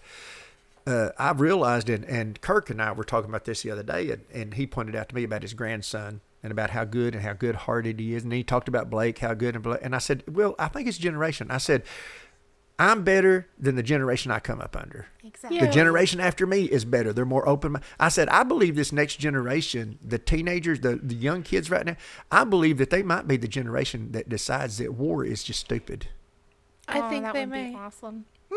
uh, 0.86 1.10
I've 1.18 1.40
realized, 1.40 1.88
and, 1.88 2.04
and 2.04 2.40
Kirk 2.40 2.70
and 2.70 2.80
I 2.80 2.92
were 2.92 3.04
talking 3.04 3.28
about 3.28 3.44
this 3.44 3.62
the 3.62 3.72
other 3.72 3.82
day, 3.82 4.10
and, 4.10 4.22
and 4.32 4.54
he 4.54 4.66
pointed 4.68 4.94
out 4.94 5.08
to 5.08 5.14
me 5.16 5.24
about 5.24 5.42
his 5.42 5.52
grandson 5.54 6.20
and 6.44 6.52
about 6.52 6.70
how 6.70 6.84
good 6.84 7.14
and 7.14 7.24
how 7.24 7.32
good 7.32 7.56
hearted 7.56 7.98
he 7.98 8.14
is, 8.14 8.22
and 8.22 8.32
he 8.32 8.44
talked 8.44 8.68
about 8.68 8.88
Blake, 8.88 9.18
how 9.18 9.34
good 9.34 9.56
and 9.56 9.64
Blake, 9.64 9.80
and 9.82 9.96
I 9.96 9.98
said, 9.98 10.22
well, 10.30 10.54
I 10.60 10.68
think 10.68 10.86
it's 10.86 10.98
generation. 10.98 11.50
I 11.50 11.58
said. 11.58 11.82
I'm 12.78 13.04
better 13.04 13.48
than 13.58 13.74
the 13.76 13.82
generation 13.82 14.30
I 14.30 14.38
come 14.38 14.60
up 14.60 14.76
under. 14.76 15.06
Exactly. 15.24 15.58
Yeah. 15.58 15.66
The 15.66 15.72
generation 15.72 16.20
after 16.20 16.46
me 16.46 16.64
is 16.64 16.84
better. 16.84 17.12
They're 17.12 17.24
more 17.24 17.48
open. 17.48 17.76
I 17.98 18.10
said, 18.10 18.28
I 18.28 18.42
believe 18.42 18.76
this 18.76 18.92
next 18.92 19.16
generation, 19.16 19.98
the 20.04 20.18
teenagers, 20.18 20.80
the, 20.80 20.96
the 20.96 21.14
young 21.14 21.42
kids 21.42 21.70
right 21.70 21.86
now, 21.86 21.96
I 22.30 22.44
believe 22.44 22.76
that 22.78 22.90
they 22.90 23.02
might 23.02 23.26
be 23.26 23.38
the 23.38 23.48
generation 23.48 24.12
that 24.12 24.28
decides 24.28 24.76
that 24.78 24.92
war 24.92 25.24
is 25.24 25.42
just 25.42 25.60
stupid. 25.60 26.08
I 26.86 27.00
Oh, 27.00 27.08
think 27.08 27.24
that 27.24 27.32
they 27.32 27.40
would 27.40 27.48
may. 27.48 27.70
Be 27.70 27.76
awesome. 27.76 28.26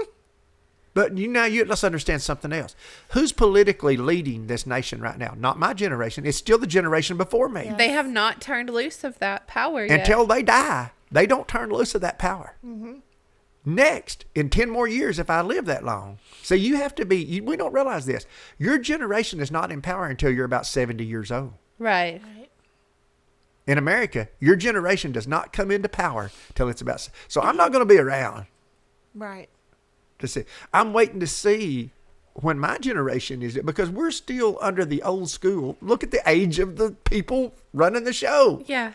But 0.95 1.17
you 1.17 1.27
now 1.27 1.45
you 1.45 1.63
let's 1.65 1.83
understand 1.83 2.21
something 2.23 2.51
else. 2.51 2.75
Who's 3.09 3.31
politically 3.31 3.95
leading 3.95 4.47
this 4.47 4.65
nation 4.65 4.99
right 5.01 5.17
now? 5.17 5.35
Not 5.37 5.59
my 5.59 5.73
generation. 5.73 6.25
It's 6.25 6.37
still 6.37 6.57
the 6.57 6.67
generation 6.67 7.15
before 7.15 7.47
me. 7.47 7.71
They 7.77 7.89
have 7.89 8.07
not 8.09 8.41
turned 8.41 8.69
loose 8.71 9.03
of 9.03 9.17
that 9.19 9.47
power 9.47 9.85
yet. 9.85 9.99
Until 9.99 10.25
they 10.25 10.41
die, 10.41 10.91
they 11.11 11.27
don't 11.27 11.47
turn 11.47 11.69
loose 11.69 11.93
of 11.93 12.01
that 12.01 12.17
power. 12.17 12.55
Mm-hmm. 12.65 12.95
Next, 13.65 14.25
in 14.35 14.49
10 14.49 14.69
more 14.69 14.87
years, 14.87 15.19
if 15.19 15.29
I 15.29 15.41
live 15.41 15.65
that 15.65 15.83
long. 15.83 16.17
So 16.41 16.55
you 16.55 16.77
have 16.77 16.95
to 16.95 17.05
be, 17.05 17.17
you, 17.17 17.43
we 17.43 17.57
don't 17.57 17.73
realize 17.73 18.05
this. 18.05 18.25
Your 18.57 18.77
generation 18.79 19.39
is 19.39 19.51
not 19.51 19.71
in 19.71 19.81
power 19.81 20.05
until 20.07 20.31
you're 20.31 20.45
about 20.45 20.65
70 20.65 21.03
years 21.03 21.31
old. 21.31 21.53
right. 21.77 22.21
Right. 22.23 22.49
In 23.67 23.77
America, 23.77 24.29
your 24.39 24.55
generation 24.55 25.11
does 25.11 25.27
not 25.27 25.53
come 25.53 25.69
into 25.69 25.87
power 25.89 26.31
till 26.55 26.69
it's 26.69 26.81
about. 26.81 27.07
So 27.27 27.39
I'm 27.41 27.55
not 27.55 27.71
going 27.71 27.87
to 27.87 27.93
be 27.93 27.99
around 27.99 28.47
Right. 29.13 29.47
to 30.17 30.27
see. 30.27 30.45
I'm 30.73 30.91
waiting 30.91 31.19
to 31.19 31.27
see 31.27 31.91
when 32.33 32.57
my 32.57 32.79
generation 32.79 33.43
is 33.43 33.55
it 33.55 33.67
because 33.67 33.89
we're 33.91 34.09
still 34.09 34.57
under 34.59 34.85
the 34.85 35.03
old 35.03 35.29
school. 35.29 35.77
Look 35.81 36.03
at 36.03 36.09
the 36.09 36.21
age 36.25 36.57
of 36.57 36.77
the 36.77 36.91
people 37.03 37.53
running 37.71 38.05
the 38.05 38.13
show. 38.13 38.63
Yeah. 38.65 38.93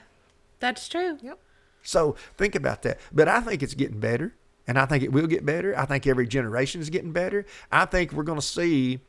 That's 0.58 0.88
true. 0.88 1.18
Yep. 1.22 1.38
So 1.84 2.16
think 2.36 2.56
about 2.56 2.82
that. 2.82 2.98
But 3.12 3.28
I 3.28 3.40
think 3.42 3.62
it's 3.62 3.74
getting 3.74 4.00
better, 4.00 4.32
and 4.66 4.78
I 4.78 4.86
think 4.86 5.02
it 5.02 5.12
will 5.12 5.26
get 5.26 5.44
better. 5.44 5.78
I 5.78 5.84
think 5.84 6.06
every 6.06 6.26
generation 6.26 6.80
is 6.80 6.90
getting 6.90 7.12
better. 7.12 7.44
I 7.70 7.84
think 7.84 8.12
we're 8.12 8.22
going 8.22 8.40
to 8.40 8.46
see 8.46 9.00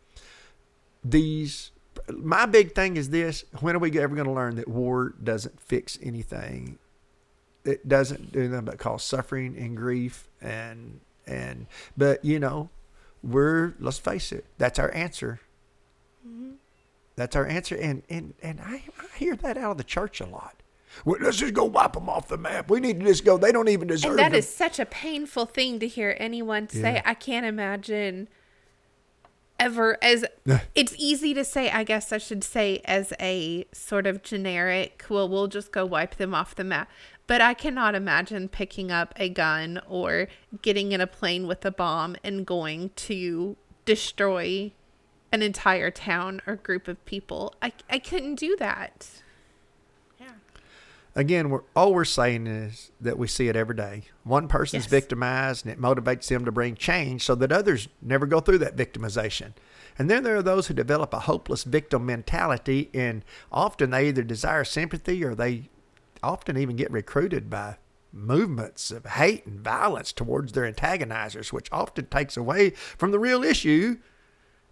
these. 1.04 1.72
My 2.10 2.46
big 2.46 2.74
thing 2.74 2.98
is 2.98 3.10
this: 3.10 3.46
when 3.62 3.76
are 3.76 3.80
we 3.80 3.98
ever 4.00 4.16
going 4.16 4.28
to 4.28 4.34
learn 4.34 4.56
that 4.56 4.68
war 4.68 5.16
doesn't 5.24 5.60
fix 5.60 5.98
anything? 6.02 6.78
It 7.64 7.88
doesn't 7.88 8.32
do 8.32 8.48
nothing 8.48 8.66
but 8.66 8.78
cause 8.78 9.04
suffering 9.04 9.58
and 9.58 9.76
grief 9.76 10.28
and 10.42 11.00
and. 11.26 11.68
But 11.98 12.24
you 12.24 12.40
know, 12.40 12.70
we're 13.24 13.74
let's 13.80 13.98
face 13.98 14.32
it. 14.32 14.46
That's 14.58 14.78
our 14.78 14.94
answer. 14.94 15.40
Mm-hmm. 16.28 16.52
That's 17.16 17.36
our 17.36 17.46
answer, 17.46 17.76
and 17.76 18.04
and 18.10 18.34
and 18.42 18.60
I, 18.62 18.84
I 19.00 19.18
hear 19.18 19.36
that 19.38 19.58
out 19.58 19.72
of 19.72 19.78
the 19.78 19.84
church 19.84 20.20
a 20.20 20.26
lot. 20.26 20.62
Well, 21.04 21.18
let's 21.22 21.38
just 21.38 21.54
go 21.54 21.66
wipe 21.66 21.94
them 21.94 22.10
off 22.10 22.28
the 22.28 22.38
map. 22.38 22.70
We 22.70 22.80
need 22.80 23.00
to 23.02 23.06
just 23.06 23.26
go. 23.26 23.38
They 23.38 23.52
don't 23.52 23.70
even 23.70 23.88
deserve. 23.88 24.12
And 24.12 24.20
that 24.20 24.32
them. 24.32 24.40
is 24.40 24.50
such 24.50 24.80
a 24.80 24.86
painful 24.86 25.46
thing 25.46 25.80
to 25.80 25.88
hear 25.88 26.16
anyone 26.20 26.70
say. 26.70 26.96
Yeah. 26.96 27.02
I 27.06 27.14
can't 27.14 27.46
imagine 27.46 28.28
ever 29.60 29.98
as 30.02 30.26
it's 30.74 30.94
easy 30.98 31.34
to 31.34 31.44
say, 31.44 31.70
I 31.70 31.84
guess 31.84 32.12
I 32.12 32.18
should 32.18 32.44
say 32.44 32.82
as 32.86 33.14
a 33.20 33.66
sort 33.72 34.06
of 34.08 34.24
generic, 34.24 35.06
well, 35.10 35.28
we'll 35.30 35.48
just 35.48 35.72
go 35.72 35.86
wipe 35.86 36.16
them 36.16 36.34
off 36.34 36.56
the 36.56 36.64
map. 36.64 36.90
But 37.28 37.42
I 37.42 37.54
cannot 37.54 37.96
imagine 37.96 38.50
picking 38.50 38.92
up 38.92 39.14
a 39.18 39.30
gun 39.30 39.82
or 39.88 40.28
getting 40.62 40.92
in 40.92 41.02
a 41.02 41.08
plane 41.08 41.48
with 41.48 41.66
a 41.66 41.72
bomb 41.72 42.16
and 42.24 42.46
going 42.46 42.92
to 42.98 43.58
destroy 43.86 44.72
an 45.32 45.42
entire 45.42 45.90
town 45.90 46.42
or 46.46 46.56
group 46.56 46.88
of 46.88 47.04
people. 47.06 47.56
I, 47.62 47.74
I 47.90 48.00
couldn't 48.00 48.36
do 48.36 48.56
that. 48.60 49.22
Again, 51.18 51.50
we're, 51.50 51.62
all 51.78 51.94
we're 51.94 52.04
saying 52.04 52.46
is 52.46 52.92
that 53.00 53.18
we 53.18 53.28
see 53.28 53.48
it 53.48 53.56
every 53.56 53.76
day. 53.76 54.04
One 54.24 54.50
person's 54.50 54.84
Yes. 54.86 54.90
victimized, 54.92 55.66
and 55.66 55.72
it 55.72 55.80
motivates 55.82 56.28
them 56.28 56.44
to 56.44 56.52
bring 56.52 56.76
change 56.76 57.24
so 57.24 57.36
that 57.36 57.54
others 57.54 57.88
never 58.02 58.26
go 58.26 58.42
through 58.42 58.58
that 58.58 58.76
victimization. 58.76 59.54
And 59.98 60.10
then 60.12 60.24
there 60.24 60.36
are 60.36 60.42
those 60.44 60.68
who 60.68 60.74
develop 60.74 61.14
a 61.14 61.22
hopeless 61.22 61.64
victim 61.64 62.06
mentality, 62.06 62.90
and 62.94 63.24
often 63.50 63.92
they 63.92 64.10
either 64.10 64.24
desire 64.24 64.66
sympathy 64.66 65.24
or 65.24 65.36
they 65.36 65.70
often 66.22 66.58
even 66.58 66.76
get 66.76 66.92
recruited 66.92 67.50
by 67.50 67.78
movements 68.12 68.92
of 68.92 69.06
hate 69.06 69.46
and 69.46 69.62
violence 69.62 70.12
towards 70.12 70.52
their 70.52 70.70
antagonizers, 70.70 71.54
which 71.54 71.70
often 71.72 72.08
takes 72.08 72.36
away 72.36 72.72
from 72.72 73.12
the 73.12 73.20
real 73.20 73.42
issue 73.44 73.98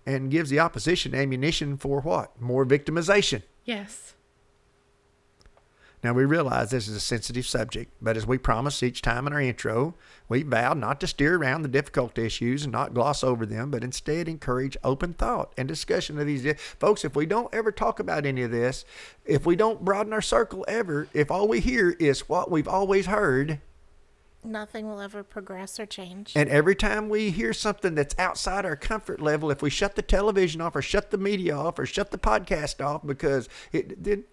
and 0.05 0.29
gives 0.31 0.49
the 0.49 0.59
opposition 0.59 1.15
ammunition 1.15 1.77
for 1.77 2.01
what? 2.01 2.41
More 2.41 2.65
victimization. 2.65 3.43
Yes. 3.63 4.15
Now, 6.03 6.11
we 6.11 6.25
realize 6.25 6.69
this 6.69 6.89
is 6.89 6.97
a 6.97 6.99
sensitive 6.99 7.45
subject, 7.45 7.93
but 8.01 8.17
as 8.17 8.27
we 8.27 8.37
promised 8.37 8.83
each 8.83 9.01
time 9.01 9.25
in 9.25 9.31
our 9.31 9.39
intro, 9.39 9.95
we 10.27 10.43
vowed 10.43 10.77
not 10.77 10.99
to 10.99 11.07
steer 11.07 11.37
around 11.37 11.61
the 11.61 11.69
difficult 11.69 12.17
issues 12.17 12.63
and 12.63 12.73
not 12.73 12.93
gloss 12.93 13.23
over 13.23 13.45
them, 13.45 13.71
but 13.71 13.85
instead 13.85 14.27
encourage 14.27 14.75
open 14.83 15.13
thought 15.13 15.53
and 15.57 15.67
discussion 15.67 16.19
of 16.19 16.27
these. 16.27 16.45
Folks, 16.77 17.05
if 17.05 17.15
we 17.15 17.25
don't 17.25 17.53
ever 17.53 17.71
talk 17.71 18.01
about 18.01 18.25
any 18.25 18.41
of 18.43 18.51
this, 18.51 18.83
if 19.25 19.45
we 19.45 19.55
don't 19.55 19.85
broaden 19.85 20.11
our 20.11 20.21
circle 20.21 20.65
ever, 20.67 21.07
if 21.13 21.31
all 21.31 21.47
we 21.47 21.61
hear 21.61 21.91
is 21.91 22.27
what 22.27 22.51
we've 22.51 22.67
always 22.67 23.05
heard, 23.05 23.59
Nothing 24.45 24.89
will 24.89 24.99
ever 24.99 25.23
progress 25.23 25.79
or 25.79 25.85
change. 25.85 26.33
and 26.35 26.49
every 26.49 26.75
time 26.75 27.07
we 27.07 27.29
hear 27.29 27.53
something 27.53 27.95
that's 27.95 28.13
outside 28.19 28.65
our 28.65 28.75
comfort 28.75 29.21
level, 29.21 29.49
if 29.51 29.61
we 29.61 29.69
shut 29.69 29.95
the 29.95 30.01
television 30.01 30.59
off 30.59 30.75
or 30.75 30.81
shut 30.81 31.11
the 31.11 31.17
media 31.17 31.55
off 31.55 31.79
or 31.79 31.85
shut 31.85 32.11
the 32.11 32.17
podcast 32.17 32.83
off, 32.85 33.07
because 33.07 33.47
it 33.71 34.03
then, 34.03 34.25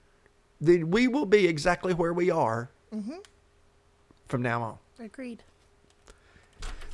then 0.61 0.91
we 0.91 1.09
will 1.09 1.27
be 1.27 1.47
exactly 1.47 1.95
where 1.95 2.13
we 2.13 2.31
are 2.31 2.71
mm-hmm. 2.95 3.19
from 4.29 4.43
now 4.43 4.63
on. 4.63 4.79
Agreed. 4.99 5.43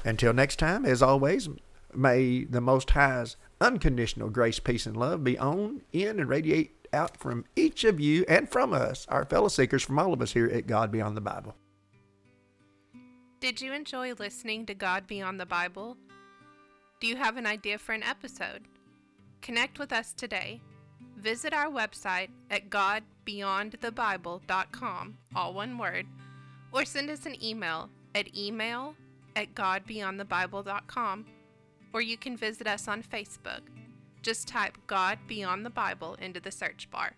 Until 0.04 0.32
next 0.32 0.56
time, 0.56 0.84
as 0.84 1.02
always, 1.02 1.48
may 1.92 2.44
the 2.44 2.60
Most 2.60 2.90
High's 2.90 3.36
unconditional 3.60 4.28
grace, 4.30 4.60
peace, 4.60 4.86
and 4.86 4.96
love 4.96 5.24
be 5.24 5.36
on, 5.38 5.82
in, 5.92 6.20
and 6.20 6.28
radiate 6.28 6.86
out 6.92 7.16
from 7.16 7.44
each 7.56 7.84
of 7.84 7.98
you 7.98 8.24
and 8.28 8.48
from 8.48 8.72
us, 8.72 9.06
our 9.08 9.24
fellow 9.24 9.48
seekers, 9.48 9.82
from 9.82 9.98
all 9.98 10.12
of 10.12 10.22
us 10.22 10.32
here 10.32 10.46
at 10.46 10.66
God 10.66 10.92
Beyond 10.92 11.16
the 11.16 11.20
Bible. 11.20 11.56
Did 13.40 13.60
you 13.60 13.72
enjoy 13.72 14.14
listening 14.14 14.66
to 14.66 14.74
God 14.74 15.06
Beyond 15.06 15.40
the 15.40 15.46
Bible? 15.46 15.96
Do 17.00 17.06
you 17.06 17.16
have 17.16 17.36
an 17.36 17.46
idea 17.46 17.78
for 17.78 17.92
an 17.92 18.02
episode? 18.02 18.62
Connect 19.42 19.78
with 19.78 19.92
us 19.92 20.12
today. 20.12 20.62
Visit 21.16 21.54
our 21.54 21.70
website 21.70 22.28
at 22.50 22.70
godbeyondthebible.com, 22.70 25.18
all 25.34 25.54
one 25.54 25.78
word, 25.78 26.06
or 26.72 26.84
send 26.84 27.10
us 27.10 27.26
an 27.26 27.42
email 27.42 27.90
at 28.14 28.36
email 28.36 28.94
at 29.34 29.54
godbeyondthebible.com, 29.54 31.26
or 31.92 32.00
you 32.00 32.16
can 32.16 32.36
visit 32.36 32.66
us 32.66 32.88
on 32.88 33.02
Facebook. 33.02 33.60
Just 34.22 34.48
type 34.48 34.76
God 34.86 35.18
Beyond 35.26 35.64
the 35.64 35.70
Bible 35.70 36.16
into 36.20 36.40
the 36.40 36.50
search 36.50 36.90
bar. 36.90 37.12